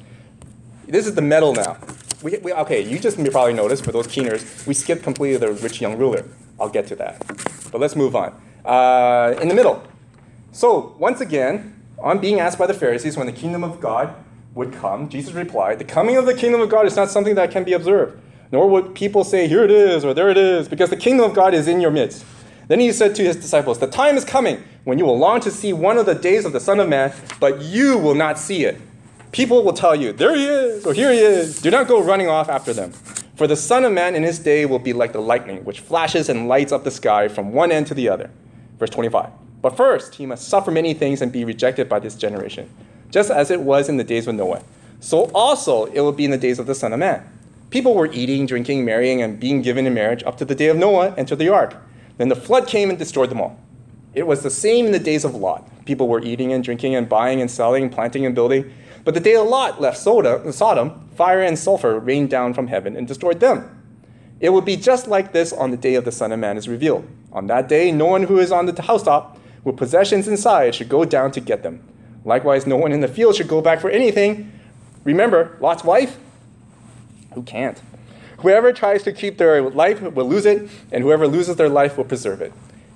This 0.86 1.06
is 1.06 1.14
the 1.14 1.22
medal 1.22 1.54
now. 1.54 1.78
We, 2.22 2.38
we, 2.38 2.52
okay, 2.52 2.80
you 2.80 2.98
just 2.98 3.22
probably 3.30 3.54
noticed 3.54 3.84
for 3.84 3.92
those 3.92 4.06
keeners, 4.06 4.66
we 4.66 4.74
skipped 4.74 5.02
completely 5.02 5.38
the 5.38 5.52
rich 5.52 5.80
young 5.80 5.98
ruler. 5.98 6.24
I'll 6.60 6.68
get 6.68 6.86
to 6.88 6.96
that. 6.96 7.26
But 7.72 7.80
let's 7.80 7.96
move 7.96 8.14
on. 8.14 8.40
Uh, 8.64 9.34
in 9.40 9.48
the 9.48 9.54
middle. 9.54 9.82
So, 10.52 10.94
once 10.98 11.20
again, 11.20 11.82
on 11.98 12.18
being 12.18 12.40
asked 12.40 12.58
by 12.58 12.66
the 12.66 12.74
Pharisees 12.74 13.16
when 13.16 13.26
the 13.26 13.32
kingdom 13.32 13.64
of 13.64 13.80
God 13.80 14.14
would 14.54 14.72
come, 14.72 15.08
Jesus 15.08 15.34
replied, 15.34 15.78
The 15.78 15.84
coming 15.84 16.16
of 16.16 16.26
the 16.26 16.34
kingdom 16.34 16.60
of 16.60 16.68
God 16.68 16.86
is 16.86 16.96
not 16.96 17.10
something 17.10 17.34
that 17.34 17.50
can 17.50 17.64
be 17.64 17.72
observed, 17.72 18.20
nor 18.52 18.68
would 18.68 18.94
people 18.94 19.24
say, 19.24 19.48
Here 19.48 19.64
it 19.64 19.70
is, 19.70 20.04
or 20.04 20.14
there 20.14 20.30
it 20.30 20.36
is, 20.36 20.68
because 20.68 20.90
the 20.90 20.96
kingdom 20.96 21.28
of 21.28 21.34
God 21.34 21.54
is 21.54 21.66
in 21.66 21.80
your 21.80 21.90
midst. 21.90 22.24
Then 22.68 22.80
he 22.80 22.92
said 22.92 23.14
to 23.16 23.22
his 23.22 23.36
disciples, 23.36 23.78
The 23.78 23.86
time 23.86 24.16
is 24.16 24.24
coming 24.24 24.62
when 24.84 24.98
you 24.98 25.04
will 25.04 25.18
long 25.18 25.40
to 25.40 25.50
see 25.50 25.72
one 25.72 25.98
of 25.98 26.06
the 26.06 26.14
days 26.14 26.44
of 26.44 26.52
the 26.52 26.60
Son 26.60 26.78
of 26.78 26.88
Man, 26.88 27.12
but 27.40 27.60
you 27.60 27.98
will 27.98 28.14
not 28.14 28.38
see 28.38 28.64
it. 28.64 28.80
People 29.32 29.64
will 29.64 29.72
tell 29.72 29.96
you, 29.96 30.12
There 30.12 30.36
he 30.36 30.44
is, 30.44 30.86
or 30.86 30.94
Here 30.94 31.10
he 31.10 31.18
is. 31.18 31.60
Do 31.60 31.70
not 31.70 31.88
go 31.88 32.02
running 32.02 32.28
off 32.28 32.48
after 32.48 32.72
them. 32.72 32.92
For 33.34 33.48
the 33.48 33.56
Son 33.56 33.84
of 33.84 33.92
Man 33.92 34.14
in 34.14 34.22
his 34.22 34.38
day 34.38 34.64
will 34.64 34.78
be 34.78 34.92
like 34.92 35.12
the 35.12 35.20
lightning, 35.20 35.64
which 35.64 35.80
flashes 35.80 36.28
and 36.28 36.46
lights 36.46 36.70
up 36.70 36.84
the 36.84 36.90
sky 36.90 37.26
from 37.26 37.52
one 37.52 37.72
end 37.72 37.88
to 37.88 37.94
the 37.94 38.08
other. 38.08 38.30
Verse 38.78 38.90
25. 38.90 39.30
But 39.60 39.76
first, 39.76 40.16
he 40.16 40.26
must 40.26 40.46
suffer 40.46 40.70
many 40.70 40.94
things 40.94 41.20
and 41.20 41.32
be 41.32 41.44
rejected 41.44 41.88
by 41.88 41.98
this 41.98 42.14
generation, 42.14 42.70
just 43.10 43.30
as 43.30 43.50
it 43.50 43.62
was 43.62 43.88
in 43.88 43.96
the 43.96 44.04
days 44.04 44.28
of 44.28 44.34
Noah. 44.34 44.62
So 45.00 45.30
also 45.34 45.86
it 45.86 46.00
will 46.00 46.12
be 46.12 46.26
in 46.26 46.30
the 46.30 46.38
days 46.38 46.58
of 46.58 46.66
the 46.66 46.74
Son 46.74 46.92
of 46.92 46.98
Man. 46.98 47.28
People 47.70 47.94
were 47.94 48.12
eating, 48.12 48.46
drinking, 48.46 48.84
marrying, 48.84 49.20
and 49.20 49.40
being 49.40 49.62
given 49.62 49.86
in 49.86 49.94
marriage 49.94 50.22
up 50.24 50.36
to 50.36 50.44
the 50.44 50.54
day 50.54 50.68
of 50.68 50.76
Noah 50.76 51.14
and 51.16 51.26
to 51.26 51.34
the 51.34 51.48
ark. 51.48 51.74
Then 52.18 52.28
the 52.28 52.36
flood 52.36 52.68
came 52.68 52.88
and 52.88 52.98
destroyed 52.98 53.30
them 53.30 53.40
all. 53.40 53.58
It 54.14 54.26
was 54.26 54.42
the 54.42 54.50
same 54.50 54.86
in 54.86 54.92
the 54.92 54.98
days 54.98 55.24
of 55.24 55.34
Lot. 55.34 55.68
People 55.84 56.08
were 56.08 56.22
eating 56.22 56.52
and 56.52 56.62
drinking 56.62 56.94
and 56.94 57.08
buying 57.08 57.40
and 57.40 57.50
selling, 57.50 57.90
planting 57.90 58.24
and 58.24 58.34
building. 58.34 58.72
But 59.04 59.14
the 59.14 59.20
day 59.20 59.34
of 59.34 59.46
Lot 59.46 59.80
left 59.80 59.98
Sodom, 59.98 61.08
fire 61.14 61.42
and 61.42 61.58
sulfur 61.58 61.98
rained 61.98 62.30
down 62.30 62.54
from 62.54 62.68
heaven 62.68 62.96
and 62.96 63.06
destroyed 63.06 63.40
them. 63.40 63.82
It 64.40 64.50
will 64.50 64.60
be 64.60 64.76
just 64.76 65.08
like 65.08 65.32
this 65.32 65.52
on 65.52 65.70
the 65.70 65.76
day 65.76 65.94
of 65.94 66.04
the 66.04 66.12
Son 66.12 66.32
of 66.32 66.38
Man 66.38 66.56
is 66.56 66.68
revealed. 66.68 67.06
On 67.32 67.46
that 67.48 67.68
day, 67.68 67.90
no 67.90 68.06
one 68.06 68.24
who 68.24 68.38
is 68.38 68.52
on 68.52 68.66
the 68.66 68.82
housetop 68.82 69.38
with 69.64 69.76
possessions 69.76 70.28
inside 70.28 70.74
should 70.74 70.88
go 70.88 71.04
down 71.04 71.32
to 71.32 71.40
get 71.40 71.62
them. 71.62 71.82
Likewise, 72.24 72.66
no 72.66 72.76
one 72.76 72.92
in 72.92 73.00
the 73.00 73.08
field 73.08 73.36
should 73.36 73.48
go 73.48 73.60
back 73.60 73.80
for 73.80 73.90
anything. 73.90 74.52
Remember, 75.04 75.56
Lot's 75.60 75.84
wife? 75.84 76.18
Who 77.34 77.42
can't? 77.42 77.80
Whoever 78.38 78.72
tries 78.72 79.02
to 79.04 79.12
keep 79.12 79.38
their 79.38 79.62
life 79.62 80.00
will 80.00 80.28
lose 80.28 80.46
it, 80.46 80.68
and 80.92 81.02
whoever 81.02 81.26
loses 81.26 81.56
their 81.56 81.68
life 81.68 81.96
will 81.96 82.04
preserve 82.04 82.40
it. 82.40 82.52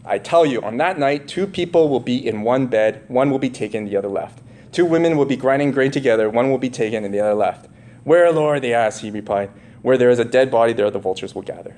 I 0.08 0.18
tell 0.18 0.46
you, 0.46 0.62
on 0.62 0.78
that 0.78 0.98
night, 0.98 1.28
two 1.28 1.46
people 1.46 1.90
will 1.90 2.00
be 2.00 2.26
in 2.26 2.40
one 2.40 2.66
bed, 2.66 3.04
one 3.08 3.30
will 3.30 3.38
be 3.38 3.50
taken, 3.50 3.84
the 3.84 3.96
other 3.96 4.08
left. 4.08 4.40
Two 4.72 4.86
women 4.86 5.16
will 5.18 5.26
be 5.26 5.36
grinding 5.36 5.70
grain 5.70 5.90
together, 5.90 6.30
one 6.30 6.50
will 6.50 6.58
be 6.58 6.70
taken 6.70 7.04
and 7.04 7.12
the 7.12 7.20
other 7.20 7.34
left. 7.34 7.68
Where, 8.04 8.32
Lord? 8.32 8.62
They 8.62 8.72
asked, 8.72 9.02
he 9.02 9.10
replied. 9.10 9.50
Where 9.82 9.98
there 9.98 10.08
is 10.08 10.18
a 10.18 10.24
dead 10.24 10.50
body, 10.50 10.72
there 10.72 10.90
the 10.90 10.98
vultures 10.98 11.34
will 11.34 11.42
gather. 11.42 11.76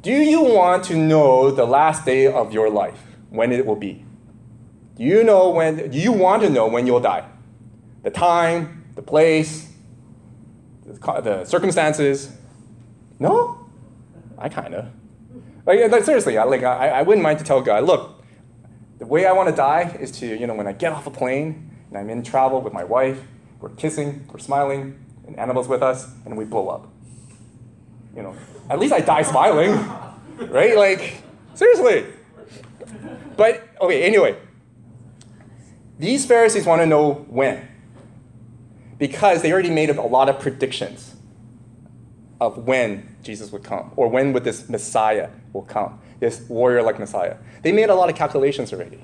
Do 0.00 0.12
you 0.12 0.42
want 0.42 0.84
to 0.84 0.96
know 0.96 1.50
the 1.50 1.66
last 1.66 2.06
day 2.06 2.26
of 2.26 2.52
your 2.52 2.70
life, 2.70 2.98
when 3.28 3.52
it 3.52 3.66
will 3.66 3.76
be? 3.76 4.04
Do 4.96 5.04
you 5.04 5.22
know 5.22 5.50
when 5.50 5.90
do 5.90 5.98
you 5.98 6.12
want 6.12 6.42
to 6.42 6.50
know 6.50 6.66
when 6.66 6.86
you'll 6.86 7.00
die? 7.00 7.28
The 8.02 8.10
time, 8.10 8.84
the 8.94 9.02
place, 9.02 9.70
the, 10.84 11.44
circumstances? 11.44 12.32
No? 13.18 13.68
I 14.38 14.48
kind 14.48 14.74
of. 14.74 14.86
Like, 15.68 15.90
like, 15.90 16.04
seriously, 16.04 16.38
I, 16.38 16.44
like, 16.44 16.62
I, 16.62 16.88
I 16.88 17.02
wouldn't 17.02 17.22
mind 17.22 17.40
to 17.40 17.44
tell 17.44 17.60
God, 17.60 17.84
look, 17.84 18.24
the 18.96 19.04
way 19.04 19.26
I 19.26 19.32
want 19.32 19.50
to 19.50 19.54
die 19.54 19.94
is 20.00 20.10
to, 20.12 20.26
you 20.26 20.46
know, 20.46 20.54
when 20.54 20.66
I 20.66 20.72
get 20.72 20.94
off 20.94 21.06
a 21.06 21.10
plane 21.10 21.70
and 21.88 21.98
I'm 21.98 22.08
in 22.08 22.22
travel 22.22 22.62
with 22.62 22.72
my 22.72 22.84
wife, 22.84 23.20
we're 23.60 23.68
kissing, 23.68 24.26
we're 24.32 24.38
smiling, 24.38 24.98
and 25.26 25.38
animals 25.38 25.68
with 25.68 25.82
us, 25.82 26.08
and 26.24 26.38
we 26.38 26.46
blow 26.46 26.68
up. 26.68 26.88
You 28.16 28.22
know, 28.22 28.34
at 28.70 28.78
least 28.78 28.94
I 28.94 29.00
die 29.00 29.20
smiling, 29.20 29.72
right? 30.50 30.74
Like, 30.74 31.22
seriously. 31.52 32.06
But, 33.36 33.68
okay, 33.78 34.04
anyway. 34.04 34.38
These 35.98 36.24
Pharisees 36.24 36.64
want 36.64 36.80
to 36.80 36.86
know 36.86 37.26
when. 37.28 37.68
Because 38.96 39.42
they 39.42 39.52
already 39.52 39.68
made 39.68 39.90
a 39.90 40.00
lot 40.00 40.30
of 40.30 40.40
predictions 40.40 41.14
of 42.40 42.56
when 42.56 43.16
Jesus 43.22 43.52
would 43.52 43.64
come, 43.64 43.92
or 43.96 44.08
when 44.08 44.32
would 44.32 44.44
this 44.44 44.66
Messiah 44.70 45.28
will 45.58 45.66
come 45.66 46.00
this 46.20 46.40
warrior 46.48 46.82
like 46.82 46.98
Messiah. 46.98 47.36
They 47.62 47.72
made 47.72 47.90
a 47.90 47.94
lot 47.94 48.08
of 48.08 48.16
calculations 48.16 48.72
already. 48.72 49.00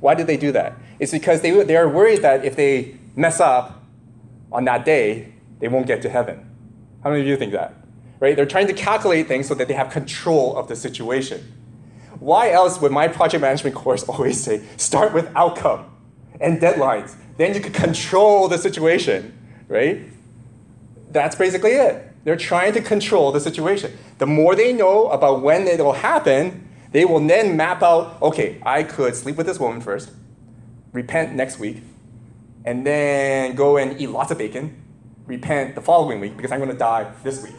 Why 0.00 0.14
did 0.14 0.26
they 0.26 0.36
do 0.36 0.52
that? 0.52 0.74
It's 0.98 1.12
because 1.12 1.40
they, 1.40 1.50
they 1.62 1.76
are 1.76 1.88
worried 1.88 2.22
that 2.22 2.44
if 2.44 2.56
they 2.56 2.96
mess 3.16 3.40
up 3.40 3.82
on 4.52 4.64
that 4.64 4.84
day, 4.84 5.32
they 5.58 5.68
won't 5.68 5.86
get 5.86 6.02
to 6.02 6.08
heaven. 6.08 6.48
How 7.02 7.10
many 7.10 7.22
of 7.22 7.28
you 7.28 7.36
think 7.36 7.52
that? 7.52 7.74
Right? 8.20 8.34
They're 8.34 8.46
trying 8.46 8.66
to 8.68 8.72
calculate 8.72 9.28
things 9.28 9.46
so 9.48 9.54
that 9.54 9.68
they 9.68 9.74
have 9.74 9.90
control 9.90 10.56
of 10.56 10.68
the 10.68 10.76
situation. 10.76 11.52
Why 12.18 12.50
else 12.50 12.80
would 12.80 12.92
my 12.92 13.08
project 13.08 13.40
management 13.40 13.76
course 13.76 14.02
always 14.08 14.42
say 14.42 14.64
start 14.76 15.12
with 15.12 15.30
outcome 15.36 15.86
and 16.40 16.60
deadlines? 16.60 17.16
Then 17.36 17.54
you 17.54 17.60
can 17.60 17.72
control 17.72 18.48
the 18.48 18.58
situation, 18.58 19.36
right? 19.68 20.00
That's 21.10 21.36
basically 21.36 21.72
it. 21.72 22.07
They're 22.28 22.36
trying 22.36 22.74
to 22.74 22.82
control 22.82 23.32
the 23.32 23.40
situation. 23.40 23.96
The 24.18 24.26
more 24.26 24.54
they 24.54 24.74
know 24.74 25.08
about 25.08 25.40
when 25.40 25.66
it 25.66 25.80
will 25.80 25.94
happen, 25.94 26.68
they 26.92 27.06
will 27.06 27.26
then 27.26 27.56
map 27.56 27.82
out 27.82 28.20
okay, 28.20 28.60
I 28.66 28.82
could 28.82 29.16
sleep 29.16 29.36
with 29.36 29.46
this 29.46 29.58
woman 29.58 29.80
first, 29.80 30.10
repent 30.92 31.34
next 31.34 31.58
week, 31.58 31.78
and 32.66 32.86
then 32.86 33.54
go 33.54 33.78
and 33.78 33.98
eat 33.98 34.08
lots 34.08 34.30
of 34.30 34.36
bacon, 34.36 34.76
repent 35.24 35.74
the 35.74 35.80
following 35.80 36.20
week 36.20 36.36
because 36.36 36.52
I'm 36.52 36.58
going 36.58 36.70
to 36.70 36.76
die 36.76 37.10
this 37.24 37.42
week. 37.42 37.54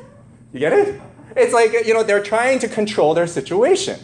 You 0.54 0.60
get 0.60 0.74
it? 0.74 1.02
It's 1.36 1.52
like, 1.52 1.74
you 1.88 1.96
know, 1.96 2.04
they're 2.04 2.22
trying 2.22 2.60
to 2.60 2.68
control 2.68 3.16
their 3.16 3.26
situation. 3.26 4.00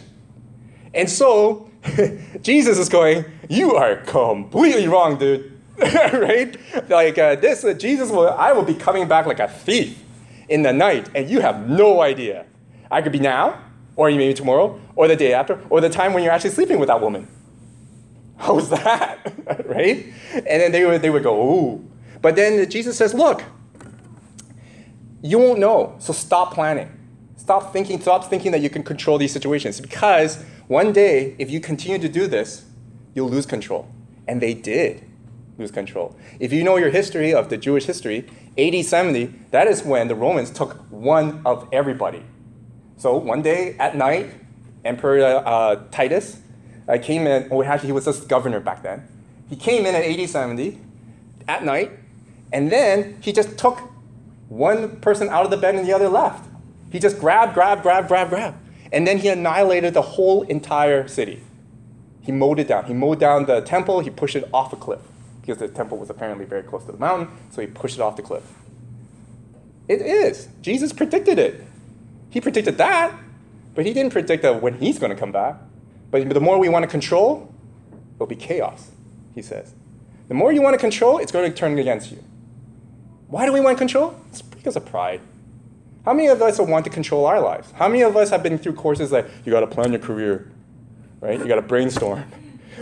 And 0.94 1.08
so, 1.08 1.70
Jesus 2.42 2.76
is 2.76 2.88
going, 2.88 3.24
You 3.48 3.76
are 3.76 3.98
completely 3.98 4.88
wrong, 4.88 5.16
dude. 5.16 5.60
right? 5.78 6.56
Like, 6.88 7.18
uh, 7.18 7.36
this, 7.36 7.62
uh, 7.62 7.72
Jesus 7.72 8.10
will, 8.10 8.30
I 8.30 8.50
will 8.50 8.64
be 8.64 8.74
coming 8.74 9.06
back 9.06 9.26
like 9.26 9.38
a 9.38 9.46
thief 9.46 10.02
in 10.48 10.62
the 10.62 10.72
night, 10.72 11.08
and 11.14 11.28
you 11.28 11.40
have 11.40 11.68
no 11.68 12.00
idea. 12.00 12.46
I 12.90 13.02
could 13.02 13.12
be 13.12 13.18
now, 13.18 13.60
or 13.96 14.10
you 14.10 14.18
maybe 14.18 14.34
tomorrow, 14.34 14.80
or 14.94 15.08
the 15.08 15.16
day 15.16 15.32
after, 15.32 15.60
or 15.70 15.80
the 15.80 15.88
time 15.88 16.12
when 16.12 16.22
you're 16.22 16.32
actually 16.32 16.50
sleeping 16.50 16.78
with 16.78 16.88
that 16.88 17.00
woman. 17.00 17.26
How's 18.36 18.68
that? 18.70 19.32
right? 19.66 20.06
And 20.34 20.46
then 20.46 20.72
they 20.72 20.84
would, 20.84 21.02
they 21.02 21.10
would 21.10 21.22
go, 21.22 21.54
ooh. 21.54 21.90
But 22.20 22.36
then 22.36 22.68
Jesus 22.70 22.96
says, 22.96 23.14
look, 23.14 23.42
you 25.22 25.38
won't 25.38 25.58
know, 25.58 25.96
so 25.98 26.12
stop 26.12 26.54
planning. 26.54 26.92
Stop 27.36 27.72
thinking, 27.72 28.00
stop 28.00 28.28
thinking 28.28 28.52
that 28.52 28.60
you 28.60 28.70
can 28.70 28.82
control 28.82 29.18
these 29.18 29.32
situations 29.32 29.80
because 29.80 30.42
one 30.68 30.92
day, 30.92 31.36
if 31.38 31.50
you 31.50 31.60
continue 31.60 31.98
to 31.98 32.08
do 32.08 32.26
this, 32.26 32.64
you'll 33.14 33.28
lose 33.28 33.46
control. 33.46 33.88
And 34.26 34.40
they 34.40 34.52
did 34.52 35.05
lose 35.58 35.70
control. 35.70 36.16
If 36.38 36.52
you 36.52 36.62
know 36.62 36.76
your 36.76 36.90
history 36.90 37.32
of 37.32 37.48
the 37.48 37.56
Jewish 37.56 37.86
history, 37.86 38.26
AD 38.58 38.84
70, 38.84 39.32
that 39.50 39.66
is 39.66 39.82
when 39.82 40.08
the 40.08 40.14
Romans 40.14 40.50
took 40.50 40.74
one 40.90 41.42
of 41.44 41.66
everybody. 41.72 42.22
So 42.98 43.16
one 43.16 43.42
day 43.42 43.76
at 43.78 43.96
night, 43.96 44.30
Emperor 44.84 45.42
uh, 45.44 45.82
Titus 45.90 46.40
uh, 46.88 46.98
came 47.00 47.26
in, 47.26 47.50
or 47.50 47.64
actually 47.64 47.88
he 47.88 47.92
was 47.92 48.04
just 48.04 48.28
governor 48.28 48.60
back 48.60 48.82
then. 48.82 49.06
He 49.48 49.56
came 49.56 49.86
in 49.86 49.94
at 49.94 50.04
AD 50.04 50.28
70 50.28 50.78
at 51.48 51.64
night, 51.64 51.92
and 52.52 52.70
then 52.70 53.18
he 53.20 53.32
just 53.32 53.58
took 53.58 53.80
one 54.48 55.00
person 55.00 55.28
out 55.28 55.44
of 55.44 55.50
the 55.50 55.56
bed 55.56 55.74
and 55.74 55.86
the 55.86 55.92
other 55.92 56.08
left. 56.08 56.48
He 56.90 56.98
just 56.98 57.18
grabbed, 57.18 57.54
grabbed, 57.54 57.82
grabbed, 57.82 58.08
grabbed, 58.08 58.30
grabbed. 58.30 58.56
And 58.92 59.06
then 59.06 59.18
he 59.18 59.28
annihilated 59.28 59.94
the 59.94 60.02
whole 60.02 60.42
entire 60.42 61.08
city. 61.08 61.42
He 62.22 62.30
mowed 62.32 62.58
it 62.60 62.68
down. 62.68 62.84
He 62.84 62.94
mowed 62.94 63.18
down 63.18 63.46
the 63.46 63.60
temple, 63.60 64.00
he 64.00 64.10
pushed 64.10 64.36
it 64.36 64.48
off 64.52 64.72
a 64.72 64.76
cliff 64.76 65.00
because 65.46 65.58
the 65.60 65.68
temple 65.68 65.96
was 65.96 66.10
apparently 66.10 66.44
very 66.44 66.62
close 66.64 66.84
to 66.84 66.92
the 66.92 66.98
mountain, 66.98 67.28
so 67.50 67.60
he 67.60 67.68
pushed 67.68 67.96
it 67.96 68.00
off 68.00 68.16
the 68.16 68.22
cliff. 68.22 68.42
It 69.86 70.02
is. 70.02 70.48
Jesus 70.60 70.92
predicted 70.92 71.38
it. 71.38 71.62
He 72.30 72.40
predicted 72.40 72.78
that, 72.78 73.16
but 73.74 73.86
he 73.86 73.92
didn't 73.92 74.12
predict 74.12 74.42
that 74.42 74.60
when 74.60 74.78
he's 74.78 74.98
going 74.98 75.10
to 75.10 75.16
come 75.16 75.30
back. 75.30 75.56
But 76.10 76.28
the 76.28 76.40
more 76.40 76.58
we 76.58 76.68
want 76.68 76.82
to 76.82 76.88
control, 76.88 77.54
it'll 78.16 78.26
be 78.26 78.34
chaos, 78.34 78.90
he 79.34 79.42
says. 79.42 79.72
The 80.26 80.34
more 80.34 80.52
you 80.52 80.62
want 80.62 80.74
to 80.74 80.78
control, 80.78 81.18
it's 81.18 81.30
going 81.30 81.48
to 81.48 81.56
turn 81.56 81.78
against 81.78 82.10
you. 82.10 82.22
Why 83.28 83.46
do 83.46 83.52
we 83.52 83.60
want 83.60 83.78
control? 83.78 84.20
It's 84.30 84.42
because 84.42 84.74
of 84.74 84.84
pride. 84.84 85.20
How 86.04 86.12
many 86.12 86.28
of 86.28 86.42
us 86.42 86.58
want 86.58 86.84
to 86.84 86.90
control 86.90 87.26
our 87.26 87.40
lives? 87.40 87.70
How 87.72 87.88
many 87.88 88.02
of 88.02 88.16
us 88.16 88.30
have 88.30 88.42
been 88.42 88.58
through 88.58 88.74
courses 88.74 89.12
like 89.12 89.26
you 89.44 89.52
got 89.52 89.60
to 89.60 89.66
plan 89.66 89.92
your 89.92 90.00
career, 90.00 90.50
right? 91.20 91.38
You 91.38 91.46
got 91.46 91.56
to 91.56 91.62
brainstorm. 91.62 92.24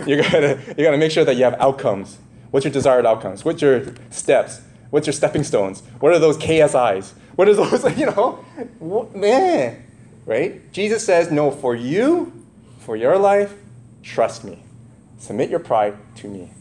You 0.09 0.20
got 0.20 0.33
to 0.33 0.59
you 0.77 0.83
got 0.83 0.90
to 0.90 0.98
make 0.98 1.12
sure 1.12 1.24
that 1.24 1.37
you 1.37 1.44
have 1.44 1.55
outcomes. 1.61 2.18
What's 2.55 2.62
your 2.62 2.73
desired 2.73 3.05
outcomes? 3.05 3.45
What's 3.45 3.61
your 3.61 3.83
steps? 4.11 4.61
What's 4.90 5.09
your 5.09 5.12
stepping 5.12 5.43
stones? 5.43 5.83
What 5.99 6.12
are 6.12 6.21
those 6.21 6.38
KSIs? 6.38 7.11
What 7.35 7.49
are 7.49 7.55
those, 7.55 7.97
you 7.99 8.07
know? 8.07 8.45
What, 8.79 9.17
man, 9.17 9.85
right? 10.25 10.73
Jesus 10.73 11.05
says, 11.05 11.33
no, 11.33 11.51
for 11.51 11.75
you, 11.75 12.33
for 12.79 12.95
your 12.95 13.19
life, 13.19 13.55
trust 14.05 14.45
me. 14.45 14.62
Submit 15.19 15.51
your 15.51 15.59
pride 15.59 15.97
to 16.19 16.29
me. 16.29 16.53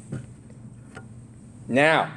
Now, 1.68 2.12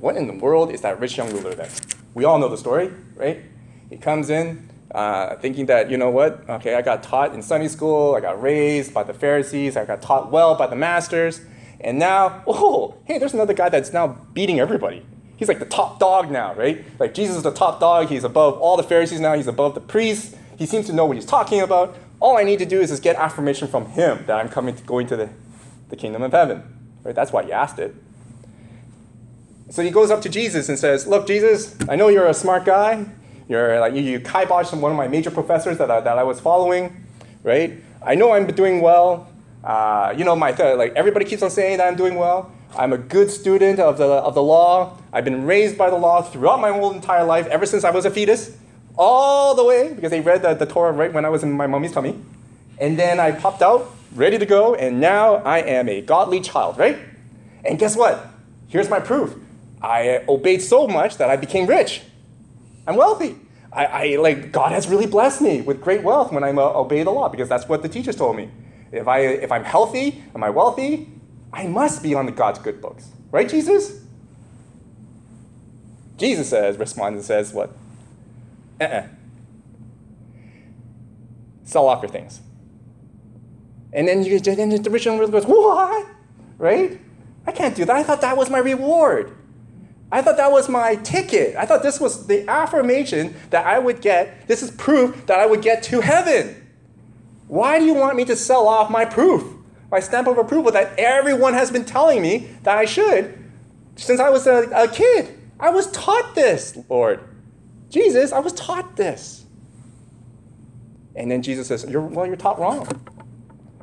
what 0.00 0.18
in 0.18 0.26
the 0.26 0.34
world 0.34 0.70
is 0.70 0.82
that 0.82 1.00
rich 1.00 1.16
young 1.16 1.32
ruler 1.32 1.54
then? 1.54 1.70
We 2.12 2.26
all 2.26 2.38
know 2.38 2.50
the 2.50 2.58
story, 2.58 2.92
right? 3.14 3.40
He 3.88 3.96
comes 3.96 4.28
in 4.28 4.68
uh, 4.94 5.36
thinking 5.36 5.64
that, 5.64 5.90
you 5.90 5.96
know 5.96 6.10
what, 6.10 6.46
okay, 6.46 6.74
I 6.74 6.82
got 6.82 7.02
taught 7.02 7.32
in 7.32 7.40
Sunday 7.40 7.68
school, 7.68 8.14
I 8.14 8.20
got 8.20 8.42
raised 8.42 8.92
by 8.92 9.02
the 9.02 9.14
Pharisees, 9.14 9.78
I 9.78 9.86
got 9.86 10.02
taught 10.02 10.30
well 10.30 10.56
by 10.56 10.66
the 10.66 10.76
masters, 10.76 11.40
and 11.80 11.98
now, 11.98 12.42
oh, 12.46 12.96
hey, 13.04 13.18
there's 13.18 13.34
another 13.34 13.54
guy 13.54 13.68
that's 13.68 13.92
now 13.92 14.08
beating 14.32 14.58
everybody. 14.60 15.04
He's 15.36 15.48
like 15.48 15.60
the 15.60 15.66
top 15.66 16.00
dog 16.00 16.30
now, 16.30 16.54
right? 16.54 16.84
Like 16.98 17.14
Jesus 17.14 17.36
is 17.36 17.42
the 17.44 17.52
top 17.52 17.78
dog, 17.78 18.08
he's 18.08 18.24
above 18.24 18.58
all 18.58 18.76
the 18.76 18.82
Pharisees 18.82 19.20
now, 19.20 19.34
he's 19.34 19.46
above 19.46 19.74
the 19.74 19.80
priests, 19.80 20.34
he 20.58 20.66
seems 20.66 20.86
to 20.86 20.92
know 20.92 21.06
what 21.06 21.16
he's 21.16 21.26
talking 21.26 21.60
about. 21.60 21.96
All 22.20 22.36
I 22.36 22.42
need 22.42 22.58
to 22.58 22.66
do 22.66 22.80
is 22.80 22.90
just 22.90 23.02
get 23.02 23.14
affirmation 23.14 23.68
from 23.68 23.86
him 23.86 24.24
that 24.26 24.36
I'm 24.36 24.48
coming 24.48 24.74
to, 24.74 24.82
going 24.82 25.06
to 25.06 25.16
the, 25.16 25.30
the 25.88 25.96
kingdom 25.96 26.22
of 26.22 26.32
heaven. 26.32 26.62
Right? 27.04 27.14
That's 27.14 27.30
why 27.30 27.44
he 27.44 27.52
asked 27.52 27.78
it. 27.78 27.94
So 29.70 29.82
he 29.82 29.90
goes 29.90 30.10
up 30.10 30.22
to 30.22 30.28
Jesus 30.28 30.68
and 30.68 30.78
says, 30.78 31.06
Look, 31.06 31.28
Jesus, 31.28 31.76
I 31.88 31.94
know 31.94 32.08
you're 32.08 32.26
a 32.26 32.34
smart 32.34 32.64
guy. 32.64 33.06
You're 33.48 33.78
like 33.80 33.94
you, 33.94 34.02
you 34.02 34.20
kiboshed 34.20 34.78
one 34.78 34.90
of 34.90 34.98
my 34.98 35.08
major 35.08 35.30
professors 35.30 35.78
that 35.78 35.90
I, 35.90 36.00
that 36.00 36.18
I 36.18 36.22
was 36.22 36.40
following, 36.40 37.06
right? 37.42 37.82
I 38.02 38.14
know 38.14 38.32
I'm 38.32 38.46
doing 38.46 38.80
well. 38.80 39.30
Uh, 39.64 40.14
you 40.16 40.24
know, 40.24 40.36
my 40.36 40.52
th- 40.52 40.76
like 40.76 40.92
everybody 40.94 41.24
keeps 41.24 41.42
on 41.42 41.50
saying 41.50 41.78
that 41.78 41.86
I'm 41.88 41.96
doing 41.96 42.14
well. 42.14 42.52
I'm 42.76 42.92
a 42.92 42.98
good 42.98 43.30
student 43.30 43.80
of 43.80 43.98
the, 43.98 44.04
of 44.04 44.34
the 44.34 44.42
law. 44.42 44.98
I've 45.12 45.24
been 45.24 45.46
raised 45.46 45.78
by 45.78 45.90
the 45.90 45.96
law 45.96 46.22
throughout 46.22 46.60
my 46.60 46.70
whole 46.70 46.92
entire 46.92 47.24
life, 47.24 47.46
ever 47.46 47.66
since 47.66 47.82
I 47.82 47.90
was 47.90 48.04
a 48.04 48.10
fetus, 48.10 48.56
all 48.96 49.54
the 49.54 49.64
way, 49.64 49.92
because 49.94 50.10
they 50.10 50.20
read 50.20 50.42
the, 50.42 50.54
the 50.54 50.66
Torah 50.66 50.92
right 50.92 51.12
when 51.12 51.24
I 51.24 51.28
was 51.28 51.42
in 51.42 51.52
my 51.52 51.66
mommy's 51.66 51.92
tummy. 51.92 52.18
And 52.78 52.98
then 52.98 53.18
I 53.18 53.32
popped 53.32 53.62
out, 53.62 53.90
ready 54.14 54.38
to 54.38 54.46
go, 54.46 54.74
and 54.74 55.00
now 55.00 55.36
I 55.36 55.58
am 55.58 55.88
a 55.88 56.00
godly 56.02 56.40
child, 56.40 56.78
right? 56.78 56.98
And 57.64 57.78
guess 57.78 57.96
what? 57.96 58.26
Here's 58.68 58.90
my 58.90 59.00
proof. 59.00 59.34
I 59.80 60.24
obeyed 60.28 60.62
so 60.62 60.86
much 60.86 61.16
that 61.16 61.30
I 61.30 61.36
became 61.36 61.66
rich. 61.66 62.02
I'm 62.86 62.96
wealthy. 62.96 63.36
I, 63.72 63.84
I 63.86 64.16
like 64.16 64.50
God 64.50 64.72
has 64.72 64.88
really 64.88 65.06
blessed 65.06 65.42
me 65.42 65.60
with 65.60 65.80
great 65.80 66.02
wealth 66.02 66.32
when 66.32 66.42
I 66.42 66.50
uh, 66.50 66.78
obey 66.78 67.02
the 67.02 67.10
law 67.10 67.28
because 67.28 67.48
that's 67.48 67.68
what 67.68 67.82
the 67.82 67.88
teachers 67.88 68.16
told 68.16 68.36
me. 68.36 68.50
If 68.92 69.08
I 69.08 69.20
if 69.20 69.52
I'm 69.52 69.64
healthy, 69.64 70.22
am 70.34 70.42
I 70.42 70.50
wealthy? 70.50 71.08
I 71.52 71.66
must 71.66 72.02
be 72.02 72.14
on 72.14 72.26
the 72.26 72.32
God's 72.32 72.58
good 72.58 72.80
books, 72.80 73.08
right, 73.30 73.48
Jesus? 73.48 74.04
Jesus 76.16 76.50
says, 76.50 76.76
responds 76.78 77.16
and 77.16 77.24
says, 77.24 77.52
what? 77.52 77.70
Uh-uh. 78.80 79.06
Sell 81.62 81.86
off 81.86 82.02
your 82.02 82.10
things. 82.10 82.40
And 83.92 84.08
then 84.08 84.24
you 84.24 84.38
then 84.40 84.70
the 84.70 84.90
rich 84.90 85.06
young 85.06 85.18
ruler 85.18 85.30
goes, 85.30 85.44
what? 85.44 86.06
Right? 86.58 87.00
I 87.46 87.52
can't 87.52 87.74
do 87.74 87.84
that. 87.84 87.96
I 87.96 88.02
thought 88.02 88.20
that 88.20 88.36
was 88.36 88.50
my 88.50 88.58
reward. 88.58 89.34
I 90.10 90.22
thought 90.22 90.38
that 90.38 90.50
was 90.50 90.68
my 90.68 90.96
ticket. 90.96 91.54
I 91.56 91.66
thought 91.66 91.82
this 91.82 92.00
was 92.00 92.26
the 92.26 92.48
affirmation 92.48 93.34
that 93.50 93.66
I 93.66 93.78
would 93.78 94.00
get. 94.00 94.48
This 94.48 94.62
is 94.62 94.70
proof 94.70 95.26
that 95.26 95.38
I 95.38 95.46
would 95.46 95.62
get 95.62 95.82
to 95.84 96.00
heaven. 96.00 96.67
Why 97.48 97.78
do 97.78 97.84
you 97.86 97.94
want 97.94 98.16
me 98.16 98.24
to 98.26 98.36
sell 98.36 98.68
off 98.68 98.90
my 98.90 99.04
proof, 99.04 99.42
my 99.90 100.00
stamp 100.00 100.28
of 100.28 100.38
approval 100.38 100.70
that 100.72 100.98
everyone 100.98 101.54
has 101.54 101.70
been 101.70 101.84
telling 101.84 102.22
me 102.22 102.50
that 102.62 102.76
I 102.76 102.84
should 102.84 103.36
since 103.96 104.20
I 104.20 104.28
was 104.28 104.46
a, 104.46 104.70
a 104.74 104.86
kid? 104.86 105.34
I 105.58 105.70
was 105.70 105.90
taught 105.90 106.34
this, 106.34 106.78
Lord. 106.88 107.20
Jesus, 107.88 108.32
I 108.32 108.38
was 108.38 108.52
taught 108.52 108.96
this. 108.96 109.46
And 111.16 111.30
then 111.30 111.42
Jesus 111.42 111.66
says, 111.66 111.84
you're, 111.88 112.02
Well, 112.02 112.26
you're 112.26 112.36
taught 112.36 112.60
wrong. 112.60 112.86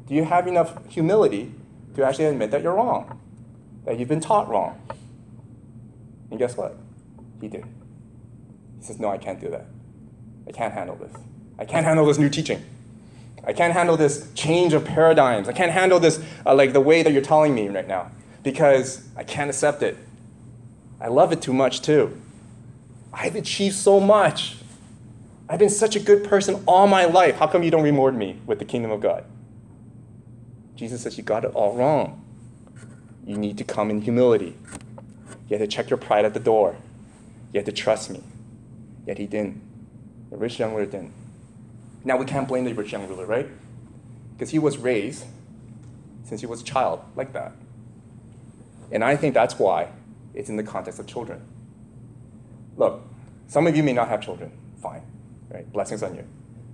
Do 0.08 0.14
you 0.14 0.24
have 0.24 0.48
enough 0.48 0.88
humility 0.88 1.52
to 1.96 2.06
actually 2.06 2.26
admit 2.26 2.52
that 2.52 2.62
you're 2.62 2.76
wrong? 2.76 3.20
That 3.86 4.00
you've 4.00 4.08
been 4.08 4.22
taught 4.22 4.48
wrong? 4.48 4.80
And 6.30 6.40
guess 6.40 6.56
what? 6.56 6.78
He 7.42 7.48
did. 7.48 7.66
He 8.80 8.86
says, 8.86 9.00
No, 9.00 9.10
I 9.10 9.18
can't 9.18 9.42
do 9.42 9.50
that. 9.50 9.66
I 10.48 10.52
can't 10.52 10.74
handle 10.74 10.96
this. 10.96 11.12
I 11.58 11.66
can't 11.66 11.86
handle 11.86 12.06
this 12.06 12.20
new 12.20 12.30
teaching. 12.30 12.64
I 13.46 13.54
can't 13.54 13.74
handle 13.74 13.96
this 13.96 14.32
change 14.34 14.74
of 14.74 14.84
paradigms. 14.86 15.48
I 15.48 15.54
can't 15.54 15.72
handle 15.72 16.00
this, 16.00 16.20
uh, 16.46 16.56
like 16.56 16.74
the 16.74 16.82
way 16.82 17.04
that 17.04 17.14
you're 17.14 17.22
telling 17.22 17.54
me 17.54 17.70
right 17.70 17.88
now, 17.88 18.10
because 18.44 19.08
I 19.16 19.24
can't 19.24 19.50
accept 19.50 19.84
it. 19.84 19.98
I 21.00 21.10
love 21.10 21.32
it 21.32 21.42
too 21.42 21.54
much, 21.54 21.82
too. 21.82 22.20
I've 23.14 23.36
achieved 23.36 23.76
so 23.76 24.00
much. 24.00 24.58
I've 25.48 25.60
been 25.60 25.70
such 25.70 25.96
a 25.96 26.00
good 26.00 26.24
person 26.24 26.64
all 26.66 26.88
my 26.88 27.06
life. 27.06 27.36
How 27.36 27.48
come 27.48 27.62
you 27.62 27.70
don't 27.70 27.84
reward 27.84 28.16
me 28.16 28.40
with 28.48 28.60
the 28.60 28.66
kingdom 28.66 28.92
of 28.92 29.00
God? 29.00 29.26
Jesus 30.76 31.02
says, 31.02 31.18
You 31.18 31.24
got 31.24 31.46
it 31.46 31.52
all 31.54 31.74
wrong. 31.76 32.22
You 33.26 33.38
need 33.38 33.58
to 33.60 33.64
come 33.64 33.90
in 33.90 34.02
humility. 34.02 34.56
You 35.48 35.58
had 35.58 35.60
to 35.60 35.68
check 35.68 35.90
your 35.90 35.98
pride 35.98 36.26
at 36.26 36.34
the 36.34 36.40
door. 36.40 36.76
You 37.54 37.60
had 37.60 37.66
to 37.68 37.72
trust 37.72 38.10
me. 38.10 38.22
Yet 39.06 39.18
he 39.20 39.28
didn't. 39.28 39.62
The 40.32 40.38
rich 40.38 40.60
young 40.60 40.72
ruler 40.72 40.86
didn't. 40.86 41.14
Now 42.06 42.18
we 42.18 42.26
can't 42.26 42.48
blame 42.48 42.64
the 42.64 42.74
rich 42.74 42.92
young 42.92 43.08
ruler, 43.08 43.26
right? 43.26 43.50
Because 44.34 44.52
he 44.52 44.60
was 44.60 44.78
raised 44.78 45.26
since 46.24 46.40
he 46.40 46.48
was 46.48 46.62
a 46.62 46.64
child 46.64 47.02
like 47.16 47.34
that. 47.34 47.54
And 48.92 49.04
I 49.04 49.16
think 49.16 49.34
that's 49.34 49.58
why 49.58 49.90
it's 50.34 50.48
in 50.48 50.56
the 50.56 50.64
context 50.64 51.00
of 51.00 51.08
children. 51.08 51.42
Look, 52.78 53.02
some 53.48 53.66
of 53.68 53.76
you 53.76 53.84
may 53.84 53.94
not 53.94 54.08
have 54.08 54.22
children. 54.22 54.52
Fine, 54.82 55.02
right? 55.50 55.72
Blessings 55.74 56.04
on 56.04 56.16
you. 56.16 56.28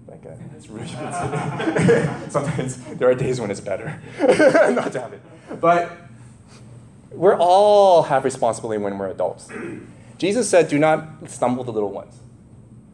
Like, 0.08 0.26
uh, 0.26 0.32
it's 0.58 0.68
really 0.68 0.88
Sometimes 2.30 2.78
there 2.96 3.10
are 3.10 3.16
days 3.16 3.40
when 3.40 3.50
it's 3.50 3.62
better 3.62 4.02
not 4.20 4.92
to 4.92 5.00
have 5.00 5.14
it. 5.14 5.22
But 5.62 5.92
we 7.12 7.30
all 7.32 8.04
have 8.04 8.26
responsibility 8.26 8.82
when 8.82 8.98
we're 8.98 9.10
adults. 9.10 9.48
Jesus 10.18 10.50
said, 10.50 10.68
Do 10.68 10.78
not 10.78 11.30
stumble 11.30 11.64
the 11.64 11.72
little 11.72 11.92
ones. 11.92 12.20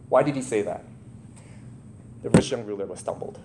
Why 0.09 0.21
did 0.21 0.35
he 0.35 0.41
say 0.41 0.61
that? 0.61 0.83
The 2.23 2.29
rich 2.29 2.51
young 2.51 2.65
ruler 2.65 2.85
was 2.85 2.99
stumbled. 2.99 3.39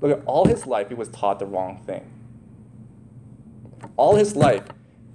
Look, 0.00 0.18
at 0.18 0.24
all 0.26 0.46
his 0.46 0.66
life, 0.66 0.88
he 0.88 0.94
was 0.94 1.08
taught 1.08 1.38
the 1.38 1.46
wrong 1.46 1.82
thing. 1.86 2.04
All 3.96 4.16
his 4.16 4.36
life, 4.36 4.64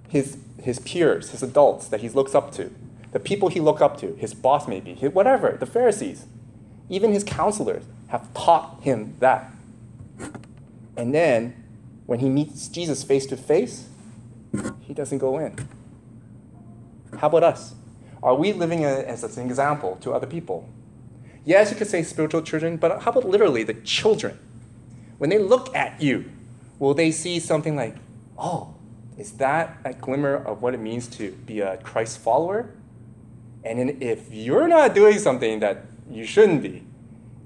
his, 0.10 0.38
his 0.62 0.80
peers, 0.80 1.30
his 1.32 1.44
adults 1.44 1.88
that 1.88 2.02
he 2.02 2.10
looks 2.10 2.36
up 2.36 2.52
to, 2.54 2.72
the 3.12 3.20
people 3.20 3.50
he 3.50 3.60
look 3.60 3.82
up 3.82 4.00
to, 4.00 4.16
his 4.16 4.34
boss 4.34 4.68
maybe, 4.68 4.94
whatever, 4.96 5.58
the 5.60 5.66
Pharisees, 5.66 6.26
even 6.90 7.14
his 7.14 7.24
counselors 7.24 7.84
have 8.08 8.34
taught 8.34 8.82
him 8.82 9.16
that. 9.20 9.52
And 10.98 11.14
then 11.14 11.64
when 12.06 12.20
he 12.20 12.30
meets 12.30 12.68
Jesus 12.68 13.04
face 13.04 13.26
to 13.28 13.38
face, 13.38 13.88
he 14.82 14.94
doesn't 14.94 15.20
go 15.20 15.38
in. 15.40 15.56
How 17.18 17.28
about 17.28 17.44
us? 17.44 17.74
Are 18.22 18.36
we 18.36 18.54
living 18.54 18.84
as 18.84 19.24
an 19.24 19.46
example 19.46 19.98
to 20.02 20.12
other 20.12 20.28
people? 20.28 20.68
Yes, 21.44 21.72
you 21.72 21.78
could 21.78 21.88
say 21.88 22.04
spiritual 22.04 22.42
children, 22.44 22.78
but 22.78 23.02
how 23.02 23.12
about 23.12 23.28
literally 23.28 23.64
the 23.64 23.74
children? 23.74 24.38
When 25.18 25.30
they 25.30 25.40
look 25.40 25.76
at 25.76 26.02
you, 26.02 26.32
will 26.80 26.94
they 26.94 27.12
see 27.12 27.40
something 27.40 27.76
like, 27.76 27.96
oh, 28.38 28.76
is 29.18 29.34
that 29.34 29.78
a 29.84 29.94
glimmer 29.94 30.36
of 30.36 30.62
what 30.62 30.74
it 30.74 30.80
means 30.80 31.08
to 31.08 31.32
be 31.32 31.62
a 31.62 31.78
Christ 31.78 32.20
follower? 32.20 32.72
And 33.64 34.02
if 34.02 34.32
you're 34.32 34.68
not 34.68 34.96
doing 34.96 35.20
something 35.20 35.60
that 35.60 35.86
you 36.10 36.26
shouldn't 36.26 36.64
be, 36.64 36.84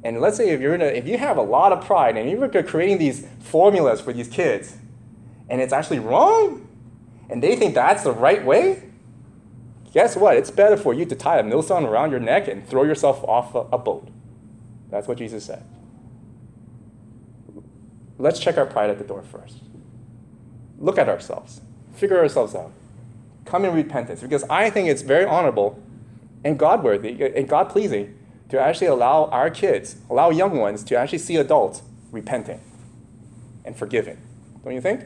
and 0.03 0.21
let's 0.21 0.37
say 0.37 0.49
if 0.49 0.61
you're 0.61 0.75
a, 0.75 0.85
if 0.85 1.07
you 1.07 1.17
have 1.17 1.37
a 1.37 1.41
lot 1.41 1.71
of 1.71 1.83
pride 1.83 2.15
and 2.15 2.29
you're 2.29 2.63
creating 2.63 2.99
these 2.99 3.27
formulas 3.39 3.99
for 3.99 4.13
these 4.13 4.27
kids, 4.27 4.77
and 5.49 5.59
it's 5.59 5.73
actually 5.73 5.99
wrong, 5.99 6.67
and 7.29 7.41
they 7.41 7.55
think 7.55 7.75
that's 7.75 8.03
the 8.03 8.11
right 8.11 8.45
way, 8.45 8.83
guess 9.95 10.17
what? 10.17 10.35
It's 10.35 10.51
better 10.51 10.75
for 10.75 10.93
you 10.93 11.05
to 11.05 11.15
tie 11.15 11.39
a 11.39 11.43
millstone 11.43 11.85
around 11.85 12.11
your 12.11 12.19
neck 12.19 12.49
and 12.49 12.67
throw 12.67 12.83
yourself 12.83 13.23
off 13.23 13.55
a, 13.55 13.77
boat. 13.77 14.09
That's 14.91 15.07
what 15.07 15.17
Jesus 15.17 15.45
said. 15.45 15.63
Let's 18.17 18.37
check 18.39 18.57
our 18.57 18.65
pride 18.65 18.89
at 18.89 18.97
the 18.97 19.05
door 19.05 19.23
first. 19.23 19.61
Look 20.77 20.97
at 20.97 21.07
ourselves, 21.07 21.61
figure 21.93 22.19
ourselves 22.19 22.53
out. 22.53 22.73
Come 23.45 23.63
in 23.63 23.73
repentance, 23.73 24.21
because 24.21 24.43
I 24.49 24.69
think 24.69 24.89
it's 24.89 25.01
very 25.01 25.23
honorable 25.23 25.81
and 26.43 26.59
God 26.59 26.83
worthy 26.83 27.23
and 27.33 27.47
God 27.47 27.69
pleasing 27.69 28.17
to 28.49 28.59
actually 28.59 28.87
allow 28.87 29.25
our 29.25 29.49
kids, 29.49 29.95
allow 30.09 30.29
young 30.29 30.57
ones 30.57 30.83
to 30.83 30.97
actually 30.97 31.19
see 31.19 31.37
adults 31.37 31.81
repenting 32.11 32.59
and 33.63 33.77
forgiving. 33.77 34.17
Don't 34.63 34.73
you 34.73 34.81
think? 34.81 35.05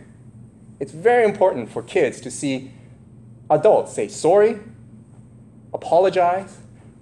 It's 0.79 0.91
very 0.91 1.25
important 1.25 1.69
for 1.69 1.83
kids 1.83 2.19
to 2.21 2.31
see 2.31 2.71
adults 3.51 3.93
say 3.93 4.07
sorry, 4.07 4.59
apologize, 5.73 6.57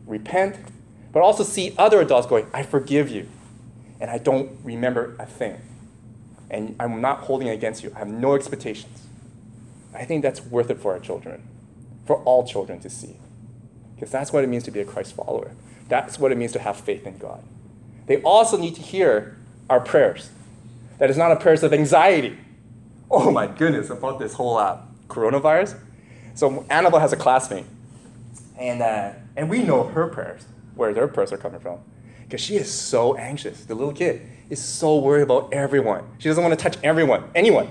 repent, 0.06 0.58
but 1.12 1.22
also 1.22 1.44
see 1.44 1.74
other 1.78 2.02
adults 2.02 2.28
going, 2.28 2.48
I 2.54 2.64
forgive 2.64 3.10
you. 3.10 3.28
and 4.00 4.10
I 4.12 4.18
don't 4.18 4.52
remember 4.64 5.16
a 5.20 5.26
thing. 5.26 5.60
And 6.50 6.76
I'm 6.80 7.02
not 7.02 7.20
holding 7.22 7.48
it 7.48 7.54
against 7.54 7.84
you. 7.84 7.92
I 7.96 8.00
have 8.00 8.08
no 8.08 8.36
expectations. 8.36 9.08
I 9.94 10.06
think 10.06 10.22
that's 10.22 10.42
worth 10.46 10.70
it 10.70 10.80
for 10.80 10.94
our 10.94 11.00
children, 11.00 11.48
for 12.06 12.18
all 12.24 12.46
children 12.48 12.80
to 12.82 12.90
see. 12.90 13.18
Because 13.96 14.12
that's 14.12 14.32
what 14.32 14.44
it 14.44 14.48
means 14.48 14.64
to 14.64 14.72
be 14.72 14.80
a 14.80 14.86
Christ 14.86 15.16
follower. 15.16 15.52
That's 15.90 16.20
what 16.20 16.32
it 16.32 16.38
means 16.38 16.52
to 16.54 16.60
have 16.60 16.78
faith 16.78 17.08
in 17.08 17.18
God. 17.18 17.44
They 18.06 18.22
also 18.22 18.58
need 18.58 18.76
to 18.76 18.82
hear 18.82 19.38
our 19.70 19.80
prayers. 19.80 20.30
That 21.00 21.10
is 21.10 21.18
not 21.18 21.32
a 21.32 21.36
prayers 21.36 21.64
of 21.64 21.74
anxiety. 21.74 22.38
Oh 23.10 23.32
my 23.32 23.48
goodness, 23.48 23.90
about 23.90 24.20
this 24.20 24.34
whole 24.34 24.58
uh, 24.58 24.80
coronavirus. 25.08 25.80
So 26.36 26.66
Annabelle 26.70 27.00
has 27.00 27.14
a 27.14 27.18
classmate, 27.18 27.66
and, 28.58 28.82
uh, 28.82 29.14
and 29.36 29.50
we 29.50 29.64
know 29.64 29.84
her 29.84 30.08
prayers, 30.08 30.46
where 30.76 30.94
their 30.94 31.08
prayers 31.08 31.32
are 31.32 31.38
coming 31.38 31.60
from. 31.60 31.80
Because 32.24 32.42
she 32.42 32.56
is 32.56 32.72
so 32.72 33.16
anxious. 33.16 33.66
The 33.66 33.76
little 33.76 33.94
kid 33.94 34.22
is 34.50 34.64
so 34.64 34.98
worried 34.98 35.24
about 35.24 35.54
everyone. 35.54 36.04
She 36.18 36.28
doesn't 36.30 36.44
want 36.44 36.58
to 36.58 36.62
touch 36.62 36.78
everyone, 36.84 37.26
anyone. 37.36 37.68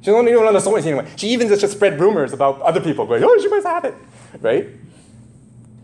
She 0.00 0.10
doesn't 0.10 0.26
even 0.26 0.42
want 0.42 0.58
to 0.58 0.64
know 0.64 0.76
anyone. 0.76 1.06
She 1.16 1.28
even 1.28 1.48
just 1.48 1.70
spread 1.70 2.00
rumors 2.00 2.32
about 2.32 2.60
other 2.62 2.80
people, 2.80 3.06
going, 3.06 3.22
oh, 3.22 3.38
she 3.38 3.48
must 3.48 3.66
have 3.66 3.84
it, 3.84 3.94
right? 4.40 4.68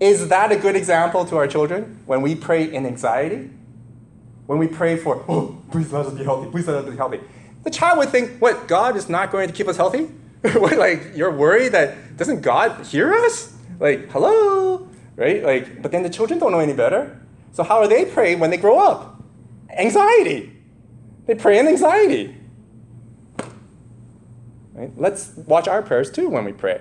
Is 0.01 0.29
that 0.29 0.51
a 0.51 0.57
good 0.57 0.75
example 0.77 1.25
to 1.27 1.37
our 1.37 1.47
children 1.47 2.01
when 2.07 2.23
we 2.23 2.35
pray 2.35 2.73
in 2.73 2.87
anxiety? 2.87 3.51
When 4.47 4.59
we 4.59 4.67
pray 4.67 4.97
for, 4.97 5.25
oh, 5.29 5.61
please 5.71 5.93
let 5.93 6.07
us 6.07 6.15
be 6.15 6.25
healthy, 6.25 6.51
please 6.51 6.67
let 6.67 6.85
us 6.85 6.91
be 6.91 6.97
healthy. 6.97 7.21
The 7.65 7.71
child 7.71 7.99
would 7.99 8.09
think, 8.09 8.41
what, 8.41 8.67
God 8.67 8.97
is 8.97 9.09
not 9.09 9.31
going 9.31 9.47
to 9.49 9.55
keep 9.55 9.69
us 9.69 9.77
healthy? 9.77 10.05
what, 10.55 10.79
like, 10.79 11.13
you're 11.15 11.33
worried 11.33 11.73
that, 11.73 12.17
doesn't 12.17 12.41
God 12.41 12.87
hear 12.87 13.13
us? 13.13 13.55
Like, 13.79 14.11
hello? 14.11 14.89
Right? 15.17 15.43
Like, 15.43 15.83
but 15.83 15.93
then 15.93 16.03
the 16.03 16.11
children 16.11 16.39
don't 16.39 16.53
know 16.53 16.61
any 16.61 16.73
better. 16.73 17.21
So 17.53 17.63
how 17.63 17.79
are 17.79 17.89
they 17.89 18.05
praying 18.05 18.39
when 18.39 18.51
they 18.51 18.57
grow 18.57 18.79
up? 18.79 19.23
Anxiety. 19.71 20.53
They 21.27 21.35
pray 21.35 21.59
in 21.59 21.69
anxiety. 21.69 22.37
Right? 24.73 24.93
Let's 24.97 25.33
watch 25.37 25.69
our 25.69 25.83
prayers 25.83 26.11
too 26.11 26.29
when 26.29 26.45
we 26.45 26.53
pray 26.53 26.81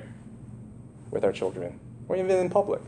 with 1.12 1.26
our 1.26 1.32
children 1.32 1.80
or 2.08 2.16
even 2.16 2.32
in 2.32 2.50
public. 2.50 2.82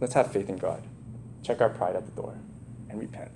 Let's 0.00 0.14
have 0.14 0.32
faith 0.32 0.48
in 0.48 0.56
God. 0.56 0.82
Check 1.42 1.60
our 1.60 1.70
pride 1.70 1.96
at 1.96 2.06
the 2.06 2.12
door 2.12 2.36
and 2.88 2.98
repent. 2.98 3.30